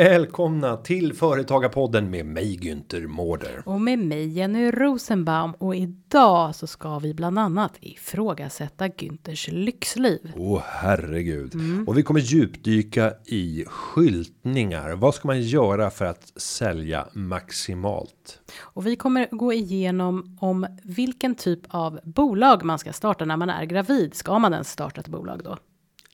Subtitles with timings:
[0.00, 3.62] Välkomna till Företagarpodden med mig Günther Mårder.
[3.66, 10.32] Och med mig Jenny Rosenbaum och idag så ska vi bland annat ifrågasätta Günthers lyxliv.
[10.36, 11.54] Åh herregud.
[11.86, 14.96] Och vi kommer djupdyka i skyltningar.
[14.96, 18.40] Vad ska man göra för att sälja maximalt?
[18.60, 23.50] Och vi kommer gå igenom om vilken typ av bolag man ska starta när man
[23.50, 24.14] är gravid.
[24.14, 25.56] Ska man ens starta ett bolag då?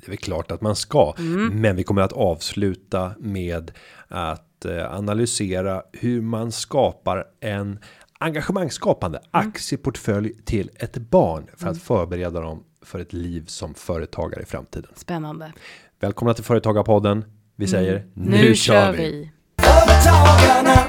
[0.06, 1.14] Det är väl klart att man ska,
[1.52, 3.70] men vi kommer att avsluta med
[4.08, 7.78] att eh, analysera hur man skapar en
[8.18, 14.46] engagemangsskapande aktieportfölj till ett barn för att förbereda dem för ett liv som företagare i
[14.46, 14.90] framtiden.
[14.94, 15.52] Spännande.
[16.00, 17.24] Välkomna till Företagarpodden.
[17.56, 19.30] Vi säger Nu, kör vi.
[19.62, 20.85] Företagarna.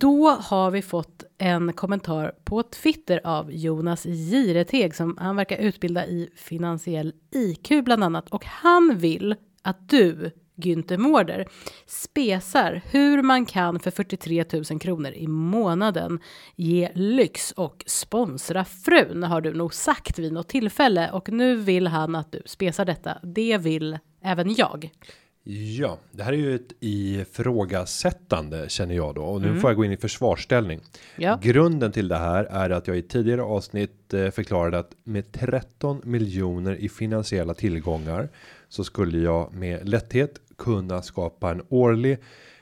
[0.00, 6.06] Då har vi fått en kommentar på Twitter av Jonas Jireteg som han verkar utbilda
[6.06, 11.48] i finansiell IQ bland annat och han vill att du Günther Mårder
[11.86, 16.20] spesar hur man kan för 43 000 kronor i månaden
[16.56, 21.86] ge lyx och sponsra frun har du nog sagt vid något tillfälle och nu vill
[21.86, 23.18] han att du spesar detta.
[23.22, 24.90] Det vill även jag.
[25.50, 29.84] Ja, det här är ju ett ifrågasättande känner jag då och nu får jag gå
[29.84, 30.80] in i försvarsställning.
[31.16, 31.38] Ja.
[31.42, 36.00] Grunden till det här är att jag i tidigare avsnitt eh, förklarade att med 13
[36.04, 38.28] miljoner i finansiella tillgångar
[38.68, 42.18] så skulle jag med lätthet kunna skapa en årlig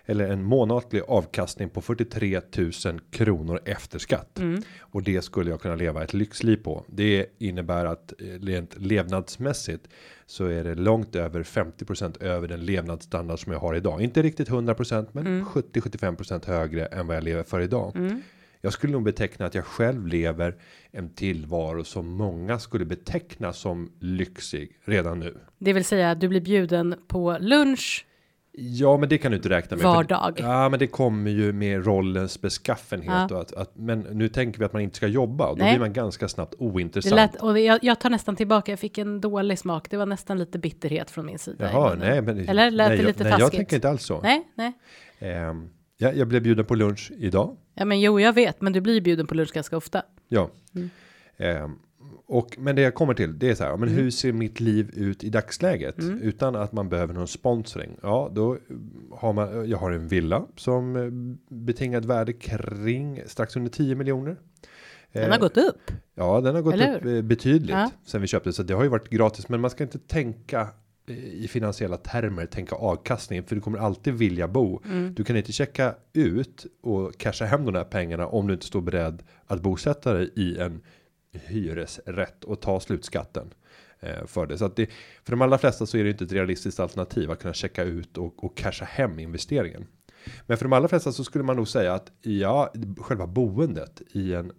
[0.07, 4.41] eller en månatlig avkastning på 43 000 kronor efter skatt
[4.79, 6.85] och det skulle jag kunna leva ett lyxliv på.
[6.87, 9.89] Det innebär att eh, rent levnadsmässigt
[10.27, 14.03] så är det långt över 50% över den levnadsstandard som jag har idag.
[14.03, 17.97] Inte riktigt 100% men 70 75% högre än vad jag lever för idag.
[18.61, 20.57] Jag skulle nog beteckna att jag själv lever
[20.91, 25.37] en tillvaro som många skulle beteckna som lyxig redan nu.
[25.59, 28.07] Det vill säga du blir bjuden på lunch
[28.59, 29.85] Ja, men det kan du inte räkna med.
[29.85, 30.37] Var för- dag.
[30.41, 33.35] Ja, men det kommer ju med rollens beskaffenhet Ja.
[33.37, 35.73] och att, att men nu tänker vi att man inte ska jobba och då Nej.
[35.73, 37.15] blir man ganska snabbt Det ointressant.
[37.17, 39.91] lät, och jag, jag tar nästan tillbaka, jag fick en dålig smak.
[39.91, 41.71] Det var nästan lite bitterhet från min sida.
[41.73, 43.59] Jaha, nej, men Eller lät nej, det jag, lite nej, jag taskigt?
[43.59, 44.21] tänker inte alls så.
[44.21, 44.73] Nej, nej.
[45.19, 45.69] Ehm,
[45.99, 47.57] ja, jag blev bjuden på lunch idag.
[47.75, 50.03] Ja, men jo, jag vet, men du blir bjuden på lunch ganska ofta.
[50.29, 50.51] Ja.
[50.75, 50.91] Mm.
[51.39, 51.79] Ehm,
[52.29, 54.01] och men det jag kommer till det är så här, men Mm.
[54.03, 57.97] hur ser mitt liv ut i dagsläget utan att man behöver någon sponsring?
[58.03, 58.59] Ja, då eh,
[59.13, 59.69] har man.
[59.71, 64.37] Jag har en villa som eh, betingat värde kring strax under 10 miljoner.
[65.13, 65.91] Den Eh, har gått upp.
[66.15, 67.91] Ja, den har gått upp eh, betydligt Ja.
[68.07, 70.69] sen vi köpte så det har ju varit gratis, men man ska inte tänka
[71.09, 74.81] eh, i finansiella termer, tänka avkastning, för du kommer alltid vilja bo.
[74.85, 75.15] Mm.
[75.15, 78.81] Du kan inte checka ut och casha hem de här pengarna om du inte står
[78.81, 80.81] beredd att bosätta dig i en
[81.45, 83.55] hyresrätt och ta slutskatten
[84.01, 84.59] eh, för det.
[84.59, 84.91] Så att det
[85.25, 88.19] för de allra flesta så är det inte ett realistiskt alternativ att kunna checka ut
[88.19, 89.87] och, och casha hem investeringen.
[90.47, 94.35] Men för de allra flesta så skulle man nog säga att ja, själva boendet i
[94.35, 94.53] en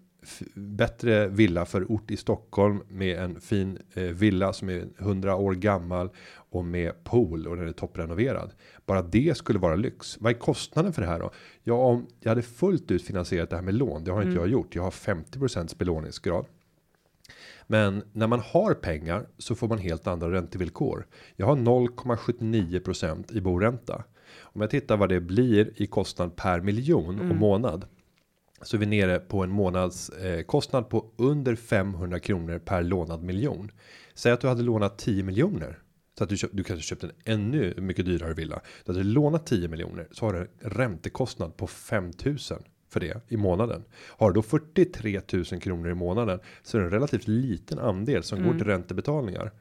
[0.56, 5.54] bättre villa för ort i Stockholm med en fin eh, villa som är 100 år
[5.54, 6.10] gammal
[6.50, 8.52] och med pool och den är topprenoverad.
[8.86, 10.18] Bara det skulle vara lyx.
[10.22, 11.32] Vad är kostnaden för det här då?
[11.64, 14.04] Ja, om jag hade fullt ut finansierat det här med lån.
[14.04, 14.76] Det har inte jag gjort.
[14.76, 16.46] Jag har 50% belåningsgrad.
[17.68, 21.08] Men när man har pengar så får man helt andra räntevillkor.
[21.36, 24.04] Jag har 0,79% i boränta.
[24.40, 27.86] Om jag tittar vad det blir i kostnad per miljon och månad.
[28.62, 33.24] Så är vi nere på en månads eh, kostnad på under 500 kronor per lånad
[33.24, 33.72] miljon.
[34.14, 35.80] Säg att du hade lånat 10 miljoner.
[36.18, 38.62] Så att du, köpt, du kanske köpt en ännu mycket dyrare villa.
[38.86, 43.38] Du hade lånat 10 miljoner så har du en räntekostnad på 5000 för det i
[43.38, 43.84] månaden.
[43.94, 48.24] Har du då 43 000 kronor i månaden så är det en relativt liten andel
[48.24, 49.52] som går till räntebetalningar.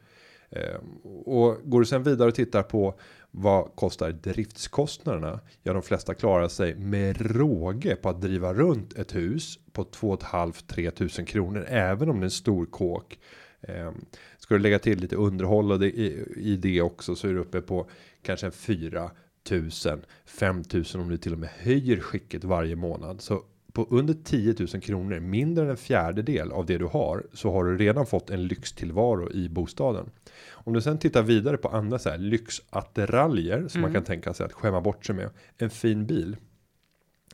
[0.50, 0.77] Eh,
[1.25, 2.95] och går du sen vidare och tittar på
[3.31, 5.41] vad kostar driftskostnaderna?
[5.62, 10.91] Ja, de flesta klarar sig med råge på att driva runt ett hus på 2,5-3
[10.91, 13.19] tusen kronor, även om det är en stor kåk.
[13.61, 13.93] Eh,
[14.39, 17.39] ska du lägga till lite underhåll och det, i, i det också så är du
[17.39, 17.91] uppe på
[18.23, 19.11] kanske en 4
[19.47, 23.21] tusen, 5 tusen om du till och med höjer skicket varje månad.
[23.21, 27.53] Så på under 10 000 kronor, mindre än en fjärdedel av det du har, så
[27.53, 30.11] har du redan fått en lyxtillvaro i bostaden.
[30.51, 34.47] Om du sen tittar vidare på andra så här lyxattiraljer som man kan tänka sig
[34.47, 35.31] att skämma bort sig med.
[35.59, 36.37] En fin bil.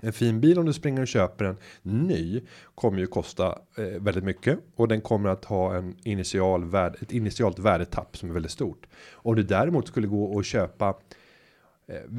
[0.01, 2.41] En fin bil om du springer och köper en ny
[2.75, 7.13] kommer ju kosta eh, väldigt mycket och den kommer att ha en initial värde, ett
[7.13, 8.87] initialt värdetapp som är väldigt stort.
[9.13, 10.95] Om du däremot skulle gå och köpa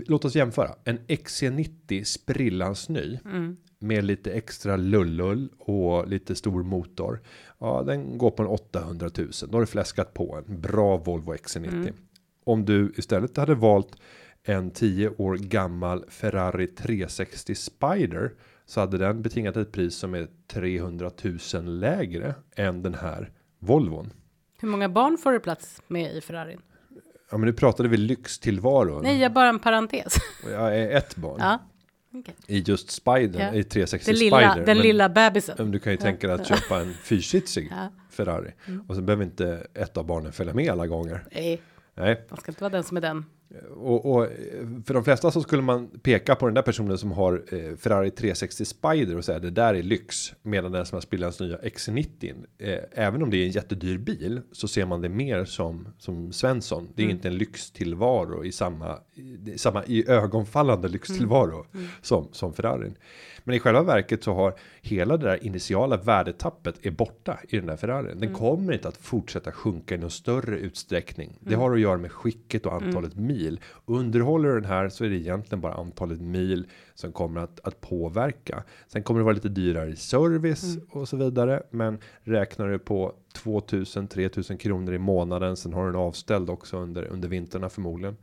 [0.07, 3.57] låt oss jämföra en XC90 sprillans ny Mm.
[3.79, 7.21] med lite extra lullull och lite stor motor.
[7.59, 9.29] Ja, den går på en 800 000.
[9.47, 11.73] Då har du fläskat på en bra Volvo XC90.
[11.73, 11.93] Mm.
[12.43, 13.95] Om du istället hade valt
[14.43, 18.33] en 10 år gammal Ferrari 360 Spider
[18.65, 21.11] så hade den betingat ett pris som är 300
[21.53, 24.09] 000 lägre än den här Volvon.
[24.59, 26.61] Hur många barn får du plats med i Ferrarin?
[27.33, 29.01] Ja, men nu pratade vi lyxtillvaro.
[29.01, 30.15] Nej, jag bara en parentes.
[30.51, 31.59] Jag är ett barn ja.
[32.13, 32.35] okej.
[32.47, 33.53] i just Spider Ja.
[33.53, 34.65] i 360 Den lilla, Spider.
[34.65, 35.55] den men- lilla bebisen.
[35.57, 37.77] Men du kan ju tänka dig att köpa en fyrsitsig Ja.
[37.77, 37.91] Mm.
[38.09, 38.51] Ferrari
[38.87, 41.25] och så behöver inte ett av barnen följa med alla gånger.
[41.31, 41.61] Nej,
[41.95, 43.25] Nej, man ska inte vara den som är den.
[43.75, 44.29] Och, och eh,
[44.85, 48.11] för de flesta så skulle man peka på den där personen som har eh, Ferrari
[48.11, 52.33] 360 Spider och säga det där är lyx medan den som har Spillans nya X90
[52.57, 56.31] eh, även om det är en jättedyr bil så ser man det mer som som
[56.31, 56.89] Svensson.
[56.95, 57.15] Det är Mm.
[57.15, 61.87] inte en lyxtillvaro i samma i, samma i ögonfallande lyxtillvaro Mm.
[62.01, 62.95] som som Ferrarin.
[63.45, 67.65] Men i själva verket så har hela det där initiala värdetappet är borta i den
[67.65, 68.07] där Ferrarin.
[68.07, 68.19] Mm.
[68.19, 71.27] Den kommer inte att fortsätta sjunka i någon större utsträckning.
[71.29, 71.39] Mm.
[71.41, 73.42] Det har att göra med skicket och antalet mil.
[73.85, 77.81] Underhåller du den här så är det egentligen bara antalet mil som kommer att, att
[77.81, 78.63] påverka.
[78.87, 80.87] Sen kommer det vara lite dyrare i service Mm.
[80.91, 81.63] och så vidare.
[81.69, 85.57] Men räknar du på 2000 3000 kronor i månaden.
[85.57, 88.17] Sen har du en avställd också under under vinterna förmodligen.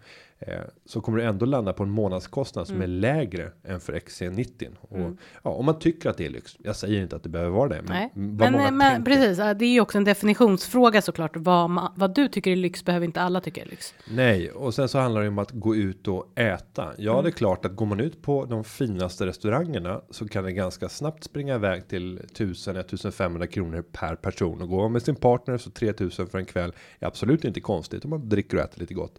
[0.47, 4.69] Eh, så kommer du ändå landa på en månadskostnad som är lägre än för XC90.
[4.81, 4.99] Och
[5.43, 6.57] ja, om man tycker att det är lyx.
[6.63, 7.83] Jag säger inte att det behöver vara det.
[7.83, 11.37] Men, vad men, men precis, det är ju också en definitionsfråga såklart.
[11.37, 13.95] Vad, ma- vad du tycker är lyx behöver inte alla tycka är lyx.
[14.11, 16.93] Nej, och sen så handlar det om att gå ut och äta.
[16.99, 17.25] Ja, Mm.
[17.25, 20.89] det är klart att går man ut på de finaste restaurangerna så kan det ganska
[20.89, 25.71] snabbt springa iväg till 1000 1500 kronor per person och gå med sin partner så
[25.71, 29.15] 3000 för en kväll är absolut inte konstigt om man dricker och äter lite gott.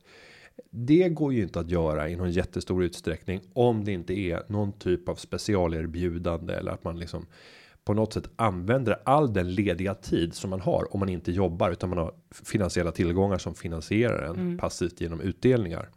[0.69, 4.73] Det går ju inte att göra i någon jättestor utsträckning om det inte är någon
[4.73, 7.25] typ av specialerbjudande eller att man liksom
[7.85, 11.71] på något sätt använder all den lediga tid som man har om man inte jobbar
[11.71, 12.13] utan man har
[12.43, 15.89] finansiella tillgångar som finansierar en passivt genom utdelningar.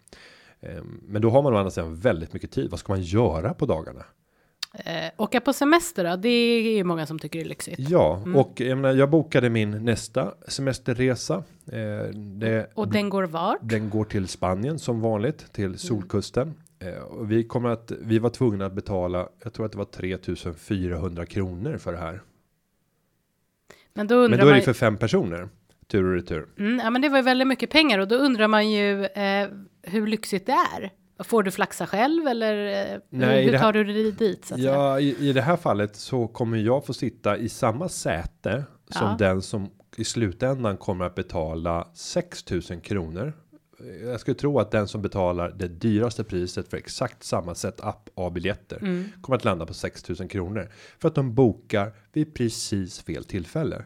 [0.61, 2.71] Ehm, Men då har man å andra sidan väldigt mycket tid.
[2.71, 4.05] Vad ska man göra på dagarna?
[4.75, 7.79] Eh, åka på semester då, det är ju många som tycker är lyxigt.
[7.79, 11.45] Ja, och jag menar, jag bokade min nästa semesterresa.
[11.67, 13.59] Eh, det, Och den går vart?
[13.63, 16.55] Den går till Spanien som vanligt till solkusten.
[16.79, 19.29] Eh, och vi kommer att vi var tvungna att betala.
[19.45, 22.23] Jag tror att det var 3400 kronor för det här.
[23.95, 25.49] Men då Men då är det ju, för fem personer.
[25.87, 26.47] Tur och retur.
[26.59, 29.49] mm, ja men det var ju väldigt mycket pengar och då undrar man ju eh,
[29.83, 30.91] hur lyxigt det är.
[31.19, 34.45] Får du flaxa själv eller eh, Nej, hur det här- tar du dig dit?
[34.45, 34.73] Så att säga?
[34.75, 39.07] Ja, i, i det här fallet så kommer jag få sitta i samma säte som
[39.09, 39.17] Ja.
[39.19, 43.33] den som i slutändan kommer att betala 6000 kronor.
[44.05, 48.33] Jag skulle tro att den som betalar det dyraste priset för exakt samma setup av
[48.33, 49.05] biljetter Mm.
[49.21, 50.69] kommer att landa på 6000 kronor
[50.99, 53.83] för att de bokar vid precis fel tillfälle.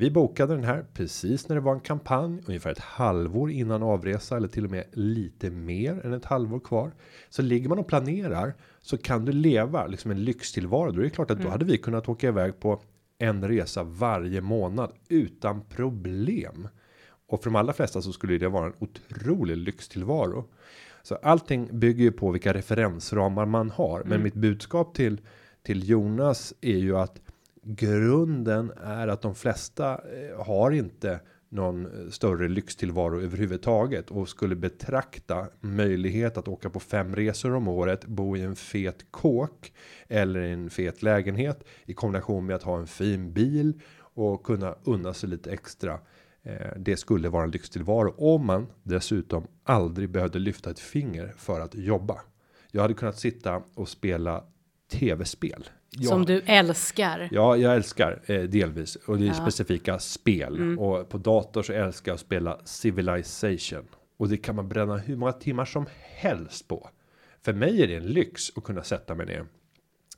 [0.00, 4.36] Vi bokade den här precis när det var en kampanj ungefär ett halvår innan avresa
[4.36, 6.92] eller till och med lite mer än ett halvår kvar.
[7.28, 10.92] Så ligger man och planerar så kan du leva liksom en lyxtillvaro.
[10.92, 12.82] Då är det klart att då hade vi kunnat åka iväg på
[13.18, 16.68] en resa varje månad utan problem.
[17.26, 20.44] Och för de allra flesta så skulle det vara en otrolig lyxtillvaro.
[21.02, 24.02] Så allting bygger ju på vilka referensramar man har.
[24.06, 25.20] Men mitt budskap till
[25.62, 27.20] till Jonas är ju att
[27.62, 34.56] grunden är att de flesta eh, har inte någon eh, större lyxtillvaro överhuvudtaget och skulle
[34.56, 39.72] betrakta möjlighet att åka på fem resor om året, bo i en fet kåk
[40.08, 44.74] eller i en fet lägenhet i kombination med att ha en fin bil och kunna
[44.84, 46.00] unna sig lite extra.
[46.42, 51.60] Eh, det skulle vara en lyxtillvaro om man dessutom aldrig behövde lyfta ett finger för
[51.60, 52.20] att jobba.
[52.70, 54.44] Jag hade kunnat sitta och spela
[54.92, 55.64] tv-spel.
[55.92, 56.08] Ja.
[56.08, 57.28] Som du älskar.
[57.32, 59.34] Ja, jag älskar eh, delvis och det är Ja.
[59.34, 64.68] specifika spel och på dator så älskar jag att spela Civilization och det kan man
[64.68, 66.88] bränna hur många timmar som helst på.
[67.42, 69.46] För mig är det en lyx att kunna sätta mig ner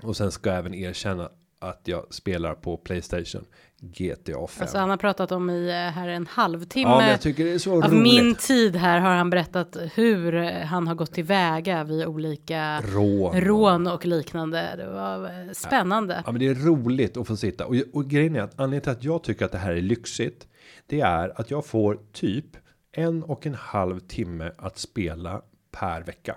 [0.02, 1.30] och sen ska jag även erkänna
[1.62, 3.44] att jag spelar på Playstation
[3.80, 4.62] GTA 5.
[4.62, 6.90] Alltså han har pratat om i eh, här en halvtimme.
[6.90, 8.02] ja, men jag tycker det är så Av roligt.
[8.02, 10.32] min tid här har han berättat hur
[10.64, 13.40] han har gått tillväga vid olika rån.
[13.40, 14.74] rån och liknande.
[14.76, 16.22] Det var eh, spännande.
[16.26, 18.92] Ja, men det är roligt att få sitta och, och grejen är att anledningen till
[18.92, 20.46] att jag tycker att det här är lyxigt.
[20.86, 22.46] Det är att jag får typ
[22.92, 26.36] en och en halv timme att spela per vecka.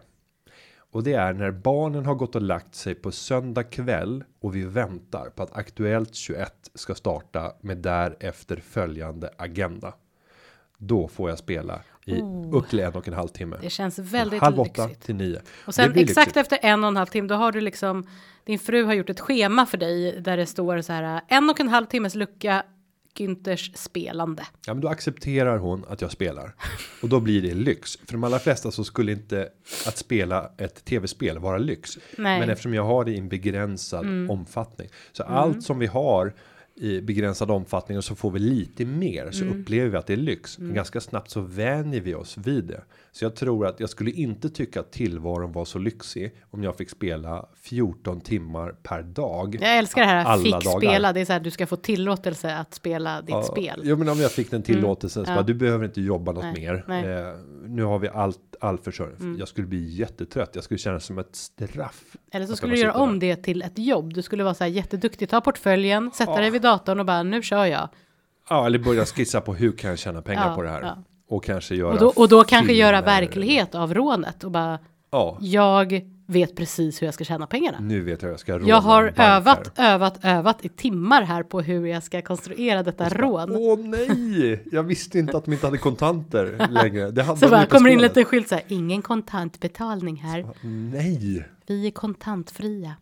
[0.96, 4.64] Och det är när barnen har gått och lagt sig på söndag kväll och vi
[4.64, 9.94] väntar på att Aktuellt 21 ska starta med därefter följande agenda.
[10.78, 12.22] Då får jag spela i
[12.70, 13.56] till en och en halv timme.
[13.56, 13.62] Oh.
[13.62, 15.06] Det känns väldigt Halv åtta lyxigt.
[15.06, 15.42] till nio.
[15.66, 16.38] Och sen exakt lyxigt.
[16.38, 18.08] efter en och en halv timme, då har du liksom
[18.46, 21.60] din fru har gjort ett schema för dig där det står så här en och
[21.60, 22.64] en halv timmes lucka
[23.16, 24.44] Günthers spelande.
[24.66, 26.56] Ja, men då accepterar hon att jag spelar
[27.02, 27.98] och då blir det lyx.
[28.06, 29.50] För de allra flesta så skulle inte
[29.88, 31.98] att spela ett tv-spel vara lyx.
[32.18, 32.36] Nej.
[32.36, 32.40] Mm.
[32.40, 36.34] Men eftersom jag har det i en begränsad omfattning så allt som vi har
[36.78, 39.62] i begränsad omfattning och så får vi lite mer så Mm.
[39.62, 40.60] upplever vi att det är lyx.
[40.60, 42.82] Men ganska snabbt så vänjer vi oss vid det.
[43.12, 46.76] Så jag tror att jag skulle inte tycka att tillvaron var så lyxig om jag
[46.78, 49.58] fick spela 14 timmar per dag.
[49.62, 50.80] Jag älskar det här alla fick dagar.
[50.80, 51.14] spela.
[51.14, 53.76] Det är så här du ska få tillåtelse att spela ditt Ja, spel.
[53.76, 53.90] Mm.
[53.90, 55.36] Jo men om jag fick den tillåtelsen så Ja.
[55.36, 56.84] bara, du behöver inte jobba något Nej, mer.
[56.88, 57.04] nej.
[57.06, 57.26] Mm.
[57.28, 57.36] Eh,
[57.68, 59.38] nu har vi allt, all försörjning.
[59.40, 60.50] Jag skulle bli jättetrött.
[60.54, 62.04] Jag skulle känna som ett straff.
[62.32, 64.14] Eller så skulle du göra om det till ett jobb.
[64.14, 67.42] Du skulle vara så här jätteduktig, ta portföljen, sätta dig vid datorn och bara nu
[67.42, 67.90] kör jag.
[68.50, 70.82] Ja, eller börja skissa på hur kan jag tjäna pengar Ja, på det här.
[70.82, 70.98] ja.
[71.30, 74.80] Och kanske göra Och då, och då kanske göra verklighet av rånet och bara
[75.12, 77.80] Ja, jag vet precis hur jag ska tjäna pengarna.
[77.80, 81.44] nu vet jag hur jag ska råna Jag har övat, övat, övat i timmar här
[81.44, 83.52] på hur jag ska konstruera detta rån.
[83.56, 84.64] Åh nej!
[84.72, 87.12] Jag visste inte att de inte hade kontanter längre.
[87.12, 90.46] Det hade Så bara kommer in lite skylt så här, ingen kontantbetalning här.
[90.92, 91.46] Nej!
[91.68, 92.96] Vi är kontantfria.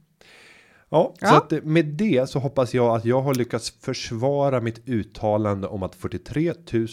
[0.89, 1.37] Ja, så Ja.
[1.37, 5.83] att eh, med det så hoppas jag att jag har lyckats försvara mitt uttalande om
[5.83, 6.87] att 43 000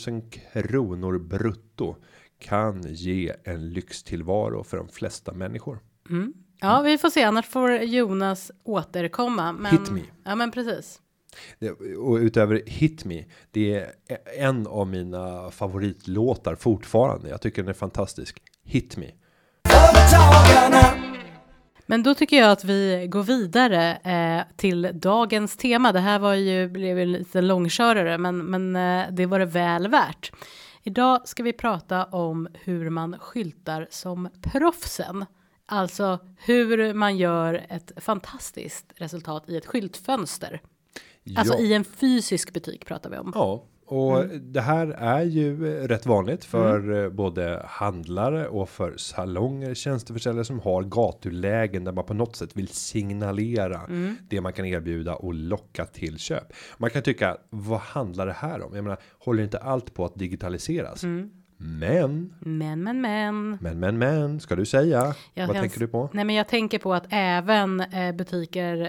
[0.53, 1.97] kronor brutto
[2.39, 5.79] kan ge en lyxtillvaro för de flesta människor.
[6.61, 9.53] Ja, vi får se, annars får Jonas återkomma.
[9.53, 10.01] Men, Hit me.
[10.25, 11.01] Ja, men precis.
[11.59, 13.93] Det, och utöver Hit Me, det är
[14.39, 17.29] en av mina favoritlåtar fortfarande.
[17.29, 18.43] Jag tycker den är fantastisk.
[18.65, 19.07] Hit Me.
[21.87, 25.93] Men då tycker jag att vi går vidare eh, till dagens tema.
[25.93, 29.45] Det här var ju, blev ju en liten långkörare, men, men eh, det var det
[29.45, 30.33] väl värt.
[30.83, 35.25] Idag ska vi prata om hur man skyltar som proffsen.
[35.73, 40.61] Alltså hur man gör ett fantastiskt resultat i ett skyltfönster.
[41.37, 41.61] Alltså ja.
[41.61, 43.33] i en fysisk butik pratar vi om.
[43.35, 44.53] Ja, och Mm.
[44.53, 50.61] det här är ju rätt vanligt för eh, både handlare och för salonger, tjänsteförsäljare som
[50.61, 54.17] har gatulägen där man på något sätt vill signalera Mm.
[54.29, 56.53] det man kan erbjuda och locka till köp.
[56.79, 58.75] Man kan tycka vad handlar det här om?
[58.75, 61.03] Jag menar, håller inte allt på att digitaliseras?
[61.61, 61.79] Mm.
[62.41, 63.59] Men, Men, men, men.
[63.61, 65.15] men, men, men, ska du säga?
[65.35, 66.11] Jag vad tänker du på?
[66.13, 68.83] Nej, men jag tänker på att även eh, butiker,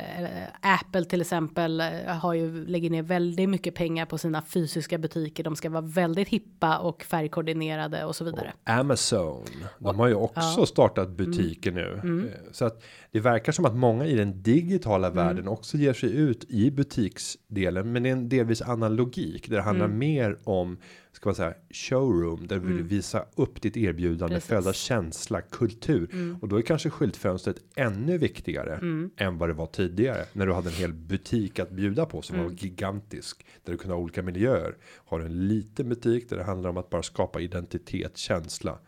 [0.62, 4.98] eh, Apple till exempel, eh, har ju lägger ner väldigt mycket pengar på sina fysiska
[4.98, 5.44] butiker.
[5.44, 8.54] De ska vara väldigt hippa och färgkoordinerade och så vidare.
[8.64, 9.46] Amazon.
[9.80, 12.00] De har ju också startat butiker nu.
[12.04, 16.16] Eh, Så att det verkar som att många i den digitala världen också ger sig
[16.16, 17.92] ut i butiksdelen.
[17.92, 19.50] Men det är en delvis annan logik.
[19.50, 20.78] Där det handlar mer om,
[21.12, 22.48] ska man säga, showroom.
[22.48, 24.50] Där du vill visa upp ditt erbjudande, Precis.
[24.50, 26.36] föda känsla, kultur.
[26.42, 28.80] Och då är kanske skyltfönstret ännu viktigare
[29.18, 30.26] än vad det var tidigare.
[30.34, 33.46] När du hade en hel butik att bjuda på som var gigantisk.
[33.64, 34.78] Där du kunde ha olika miljöer.
[35.06, 38.80] Har du en liten butik där det handlar om att bara skapa identitet, känsla.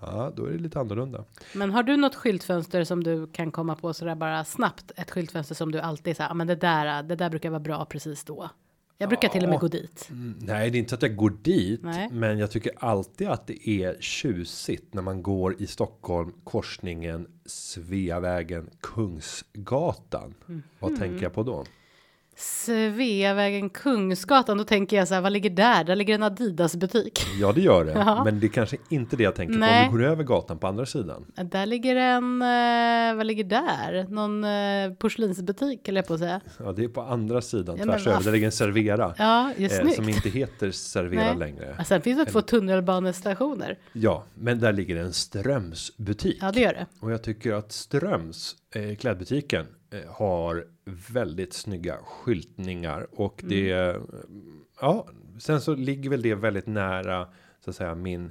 [0.00, 1.24] Ja, då är det lite annorlunda.
[1.54, 4.92] Men har du något skyltfönster som du kan komma på sådär bara snabbt?
[4.96, 7.84] Ett skyltfönster som du alltid säger, ah, men det där, det där brukar vara bra
[7.84, 8.50] precis då.
[9.02, 9.60] Jag brukar till och med Ja.
[9.60, 10.08] gå dit.
[10.10, 12.08] Mm, nej, det är inte så att jag går dit, Nej.
[12.12, 18.70] men jag tycker alltid att det är tjusigt när man går i Stockholm korsningen Sveavägen
[18.80, 20.34] Kungsgatan.
[20.46, 20.62] Mhm.
[20.78, 21.64] Vad tänker jag på då?
[22.36, 25.84] Sveavägen Kungsgatan, då tänker jag så här, vad ligger där?
[25.84, 27.26] Där ligger en Adidas butik.
[27.40, 28.24] Ja, det gör det, Ja.
[28.24, 29.88] men det är kanske inte det jag tänker på Nej.
[29.88, 31.24] om du går över gatan på andra sidan.
[31.34, 34.06] Där ligger en, eh, vad ligger där?
[34.08, 36.40] Någon eh, porslinsbutik eller jag på att säga.
[36.58, 38.16] Ja, det är på andra sidan Ja, men tvärs över.
[38.16, 39.14] vad Där ligger en Servera.
[39.18, 41.36] Ja, är eh, som inte heter Servera Nej.
[41.38, 41.74] längre.
[41.78, 43.78] Ja, sen finns det två tunnelbanestationer.
[43.92, 46.38] Ja, men där ligger en Strömsbutik.
[46.40, 46.86] Ja, det gör det.
[47.00, 54.02] Och jag tycker att Ströms eh, klädbutiken eh, har väldigt snygga skyltningar och det Mm.
[54.80, 55.06] ja,
[55.38, 57.28] sen så ligger väl det väldigt nära
[57.64, 58.24] så att säga min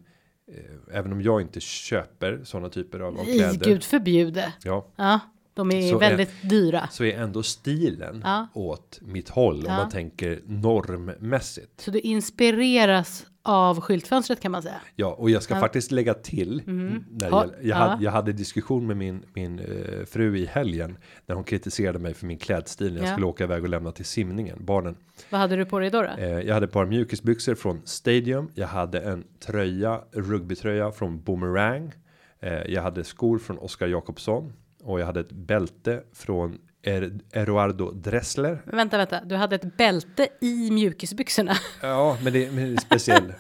[0.48, 3.66] eh, även om jag inte köper sådana typer av, av kläder.
[3.66, 4.54] gud förbjude.
[4.64, 5.20] Ja, Ja,
[5.54, 6.88] de är Så är- väldigt dyra.
[6.92, 8.48] så är ändå stilen Ja.
[8.54, 9.78] åt mitt håll om Ja.
[9.78, 11.82] man tänker normmässigt.
[11.82, 14.82] Så du inspireras av skyltfönstret kan man säga.
[14.96, 15.60] Ja, och jag ska Ja.
[15.60, 16.62] Faktiskt lägga till.
[16.66, 17.76] När Ha- jag, jag, ja.
[17.76, 20.98] hade, jag hade diskussion med min, min eh, fru i helgen.
[21.26, 22.94] När hon kritiserade mig för min klädstil.
[22.94, 23.12] När jag Ja.
[23.12, 24.96] skulle åka iväg och lämna till simningen, barnen.
[25.30, 26.02] Vad hade du på dig då?
[26.02, 26.08] då?
[26.18, 28.50] Eh, jag hade ett par mjukisbyxor från Stadium.
[28.56, 31.92] Jag hade en tröja, rugbytröja från Boomerang.
[32.40, 34.54] Eh, jag hade skor från Oscar Jakobsson.
[34.84, 38.62] Och jag hade ett bälte från er, Eroardo Dressler.
[38.66, 39.22] Men Vänta, vänta.
[39.26, 41.56] Du hade ett bälte i mjukisbyxorna.
[41.82, 43.34] Ja, men det, men det är speciell.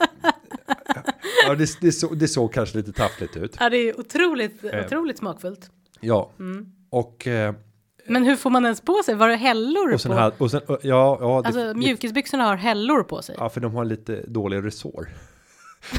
[1.48, 3.55] ja, det, det, så, det såg kanske lite taffligt ut.
[3.60, 4.86] Ja, det är otroligt, Eh.
[4.86, 5.69] otroligt smakfullt.
[6.00, 6.65] Ja, Mm.
[6.89, 7.53] och eh,
[8.07, 9.15] Men hur får man ens på sig?
[9.15, 10.13] Var det hällor och på?
[10.13, 10.77] hade och sen ja,
[11.21, 13.36] ja, alltså mjukisbyxorna har hällor på sig.
[13.39, 15.10] ja, för de har lite dålig resår.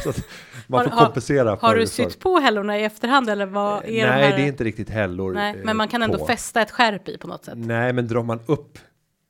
[0.02, 0.16] Så att
[0.66, 3.78] man Har- får har- kompensera för Har du sytt på hällorna i efterhand eller vad
[3.78, 4.36] är Nej, de här?
[4.36, 5.32] det är inte riktigt hällor.
[5.34, 6.26] Nej, eh, men man kan ändå på.
[6.26, 7.54] fästa ett skärp i på något sätt.
[7.56, 8.78] Nej, men drar man upp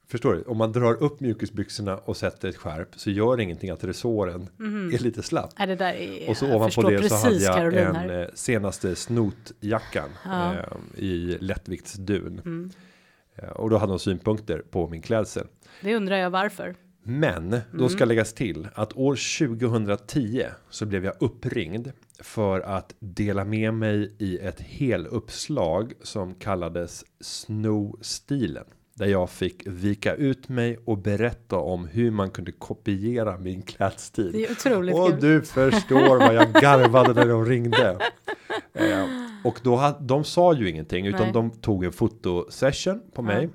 [0.08, 0.42] Förstår du?
[0.42, 4.48] Om man drar upp mjukisbyxorna och sätter ett skärp så gör det ingenting att resåren
[4.94, 5.50] är lite slapp.
[5.56, 8.20] Där är, Och så ovanpå det så hade jag Caroline en här.
[8.22, 10.52] eh, senaste snotjackan Ja.
[10.52, 10.58] eh,
[10.96, 12.40] i lättviktsdun.
[12.44, 12.70] Mm.
[13.36, 15.46] Eh, och då hade de synpunkter på min klädsel.
[15.80, 16.74] Det undrar jag varför.
[17.02, 17.88] Men då Mm.
[17.88, 24.14] ska läggas till att år 2010 så blev jag uppringd för att dela med mig
[24.18, 28.64] i ett heluppslag som kallades Sno-stilen.
[28.94, 34.32] Där jag fick vika ut mig och berätta om hur man kunde kopiera min klädstil.
[34.32, 35.20] Det är otroligt Och kul.
[35.20, 37.98] du förstår vad jag garvade när de ringde.
[38.74, 39.06] Eh,
[39.44, 41.32] och då hade, de sa ju ingenting utan Nej.
[41.32, 43.48] de tog en fotosession på mig.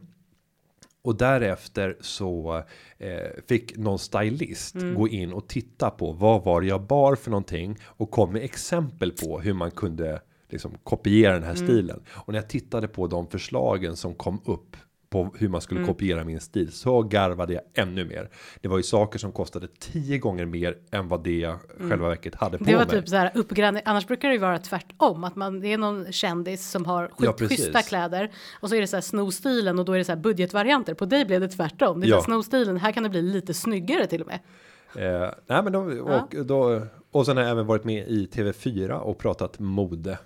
[1.08, 2.64] Och därefter så
[2.98, 3.10] eh,
[3.48, 4.96] fick någon stylist Mm.
[4.96, 8.44] gå in och titta på vad var det jag bar för någonting och kom med
[8.44, 11.68] exempel på hur man kunde liksom kopiera den här Mm.
[11.68, 12.00] stilen.
[12.10, 14.78] Och när jag tittade på de förslagen som kom upp
[15.10, 15.62] på hur man Mm.
[15.62, 18.30] skulle kopiera min stil så garvade jag ännu mer.
[18.62, 22.36] Det var ju saker som kostade tio gånger mer än vad det jag själva verket
[22.36, 22.72] hade på Mm.
[22.74, 23.02] Det var mig.
[23.02, 23.84] typ så här uppgradering.
[23.86, 25.24] Annars brukar det ju vara tvärtom.
[25.24, 27.58] Att man, det är någon kändis som har Ja, skit, precis.
[27.66, 28.32] schyssta kläder.
[28.60, 30.94] Och så är det så här snostilen och då är det så här budgetvarianter.
[30.94, 32.00] På dig blev det tvärtom.
[32.00, 32.16] Det är Ja.
[32.16, 32.22] ja.
[32.24, 32.78] snostilen.
[32.78, 34.40] Här kan det bli lite snyggare till och med.
[34.96, 38.92] Eh, nej men då, och, då, och sen har jag även varit med i TV4
[38.92, 40.20] och pratat mode.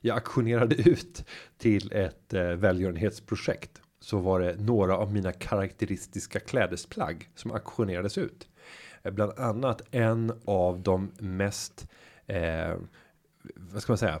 [0.00, 1.24] Jag aktionerade ut
[1.58, 3.70] till ett eh, välgörenhetsprojekt.
[4.06, 8.48] Så var det några av mina karaktäristiska klädesplagg som auktionerades ut.
[9.02, 11.88] Eh, bland annat en av de mest,
[12.26, 12.74] eh,
[13.54, 14.20] vad ska man säga?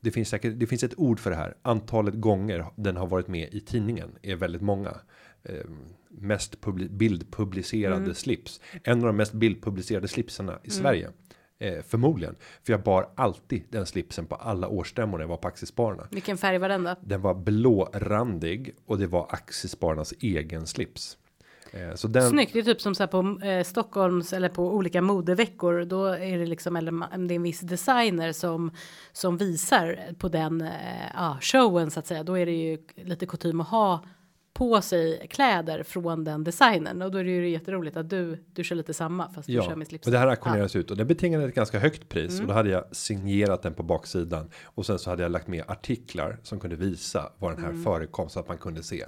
[0.00, 1.54] Det finns säkert, det finns ett ord för det här.
[1.62, 4.96] Antalet gånger den har varit med i tidningen är väldigt många.
[5.42, 5.64] Eh,
[6.08, 8.60] mest publi- bildpublicerade slips.
[8.84, 11.10] En av de mest bildpublicerade slipsarna i Sverige.
[11.62, 12.36] Eh, förmodligen.
[12.62, 16.06] För jag bar alltid den slipsen på alla årsstämmor när jag var på Aktiespararna.
[16.10, 16.94] Vilken färg var den då?
[17.00, 21.18] Den var blårandig och det var Aktiespararnas egen slips.
[21.72, 24.74] Eh, så den, Snyggt, det är typ som så här på eh, Stockholms eller på
[24.74, 25.84] olika modeveckor.
[25.84, 28.70] Då är det liksom eller det är en viss designer som
[29.12, 30.68] som visar på den eh,
[31.14, 32.22] ja, showen så att säga.
[32.22, 34.04] Då är det ju lite kutym att ha
[34.60, 38.64] på sig kläder från den designern och då är det ju jätteroligt att du du
[38.64, 40.06] kör lite samma fast du Ja, kör med slips.
[40.06, 42.70] och det här auktioneras ut och den betingade ett ganska högt pris och då hade
[42.70, 46.76] jag signerat den på baksidan och sen så hade jag lagt med artiklar som kunde
[46.76, 49.04] visa var den här förekom så att man kunde se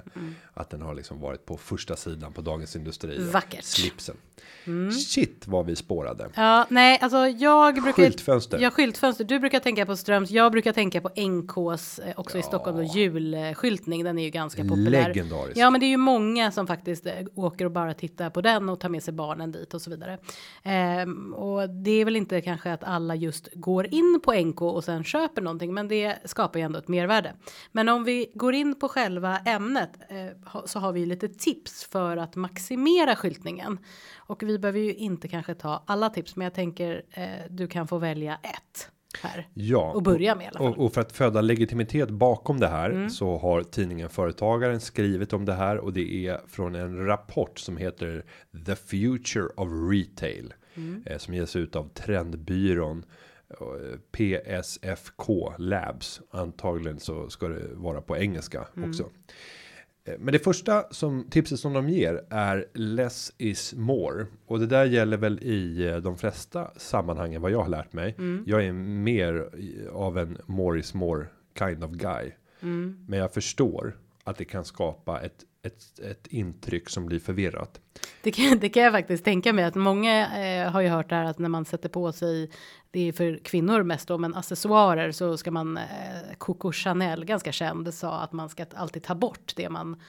[0.54, 3.18] att den har liksom varit på första sidan på Dagens Industri.
[3.18, 3.64] Vackert.
[3.64, 4.16] Slipsen.
[5.08, 6.28] Shit vad vi spårade.
[6.34, 8.58] Ja, nej, alltså jag brukar Skyltfönster.
[8.58, 9.24] Ja, skyltfönster.
[9.24, 10.30] Du brukar tänka på Ströms.
[10.30, 14.04] Jag brukar tänka på NKs eh, också i Stockholm och julskyltning.
[14.04, 15.12] Den är ju ganska populär
[15.42, 15.60] legendariskt.
[15.60, 18.68] Ja, men det är ju många som faktiskt eh, åker och bara tittar på den
[18.68, 20.18] och tar med sig barnen dit och så vidare.
[20.62, 24.84] Ehm, och det är väl inte kanske att alla just går in på NK och
[24.84, 27.34] sen köper någonting, men det skapar ju ändå ett mervärde.
[27.72, 32.16] Men om vi går in på själva ämnet eh, så har vi lite tips för
[32.16, 33.78] att maximera skyltningen.
[34.16, 37.88] Och vi behöver ju inte kanske ta alla tips, men jag tänker eh, du kan
[37.88, 38.90] få välja ett
[39.22, 39.48] här.
[39.54, 40.72] Ja, Och börja med i alla fall.
[40.78, 43.10] Och, och för att föda legitimitet bakom det här Mm.
[43.10, 47.76] så har tidningen Företagaren skrivit om det här och det är från en rapport som
[47.76, 48.24] heter
[48.66, 51.02] The Future of Retail Mm.
[51.06, 53.04] eh, som ges ut av Trendbyrån
[53.50, 56.20] eh, PSFK Labs.
[56.30, 58.88] Antagligen så ska det vara på engelska Mm.
[58.90, 59.10] också.
[60.04, 64.66] Eh, Men det första som tipset som de ger är less is more och det
[64.66, 68.14] där gäller väl i eh, de flesta sammanhangen vad jag har lärt mig.
[68.18, 68.44] Mm.
[68.46, 71.26] Jag är mer i- av en more is more
[71.58, 72.30] kind of guy,
[72.62, 73.04] Mm.
[73.08, 77.80] men jag förstår att det kan skapa ett ett, ett intryck som blir förvirrat.
[78.22, 81.14] Det kan, det kan jag faktiskt tänka mig att många eh, har ju hört det
[81.14, 82.50] här att när man sätter på sig,
[82.92, 85.82] det är för kvinnor mest då, men accessoarer så ska man, eh,
[86.38, 90.00] Coco Chanel, ganska känd, sa att man ska alltid ta bort det man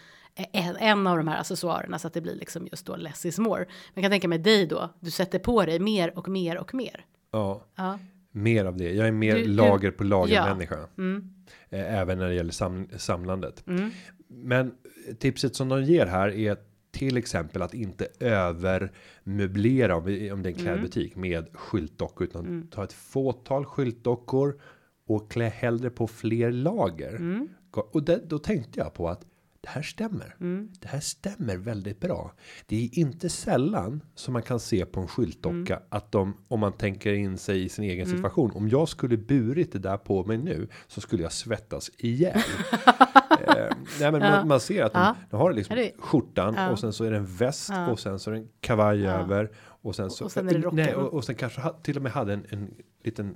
[0.51, 3.39] en, en av de här accessoarerna så att det blir liksom just då less is
[3.39, 3.65] more.
[3.93, 7.05] Men kan tänka mig dig då, du sätter på dig mer och mer och mer.
[7.31, 7.99] Ja, Ja.
[8.31, 8.91] mer av det.
[8.93, 10.45] Jag är mer Du- du- lager på lager Ja.
[10.53, 10.77] människa.
[10.97, 11.33] Mm.
[11.69, 13.67] Eh, Även när det gäller sam samlandet.
[13.67, 13.91] Mm.
[14.27, 14.71] Men
[15.19, 16.57] tipset som de ger här är
[16.93, 20.53] till exempel att inte övermöblera om, om det är en Mm.
[20.55, 24.61] klädbutik med skyltdockor utan ta ett fåtal skyltdockor
[25.07, 27.15] och klä hellre på fler lager.
[27.15, 27.47] Mm.
[27.91, 29.21] Och det, då tänkte jag på att
[29.61, 30.35] det här stämmer.
[30.39, 30.69] Mm.
[30.79, 32.33] Det här stämmer väldigt bra.
[32.65, 35.87] Det är inte sällan som man kan se på en skyltdocka Mm.
[35.89, 38.51] att de om man tänker in sig i sin egen situation.
[38.51, 42.41] Om jag skulle burit det där på mig nu så skulle jag svettas ihjäl.
[43.57, 47.03] eh, nej, men man, man ser att de, de har liksom skjortan och sen så
[47.03, 50.25] är det en väst och sen så är det en kavaj över och sen så
[50.25, 50.75] och sen är det rocken.
[50.77, 53.35] nej, och, och sen kanske ha, till och med hade en, en liten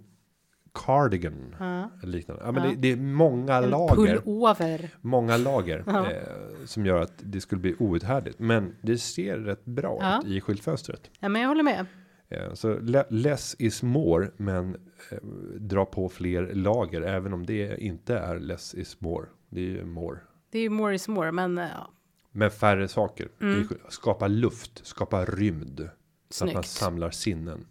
[0.85, 1.89] cardigan Ja.
[2.03, 2.43] liknande.
[2.45, 2.69] Ja, men Ja.
[2.69, 4.89] det, det är många En lager pullover.
[5.01, 6.05] många lager Ja.
[6.11, 6.21] eh,
[6.65, 8.39] som gör att det skulle bli outhärdligt.
[8.39, 11.11] Men det ser rätt bra ut i skyltfönstret.
[11.19, 11.85] Ja, men jag håller med.
[12.29, 14.75] Eh, så le- less is more, men
[15.11, 15.17] eh,
[15.59, 19.25] dra på fler lager, även om det inte är less is more.
[19.49, 20.19] Det är ju more.
[20.51, 21.91] Det är ju more is more, men eh, ja,
[22.31, 23.29] Men färre saker.
[23.41, 23.67] Mm.
[23.89, 25.89] Skapa luft, skapa rymd.
[26.29, 26.79] Så att man Snyggt.
[26.79, 27.67] samlar sinnen.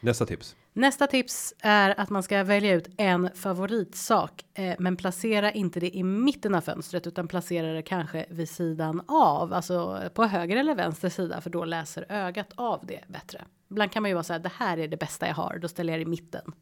[0.00, 0.56] Nästa tips.
[0.72, 5.96] Nästa tips är att man ska välja ut en favoritsak, eh, men placera inte det
[5.96, 10.74] i mitten av fönstret utan placera det kanske vid sidan av, alltså på höger eller
[10.74, 13.44] vänster sida, för då läser ögat av det bättre.
[13.70, 15.68] Ibland kan man ju vara så här, det här är det bästa jag har, då
[15.68, 16.52] ställer jag det i mitten.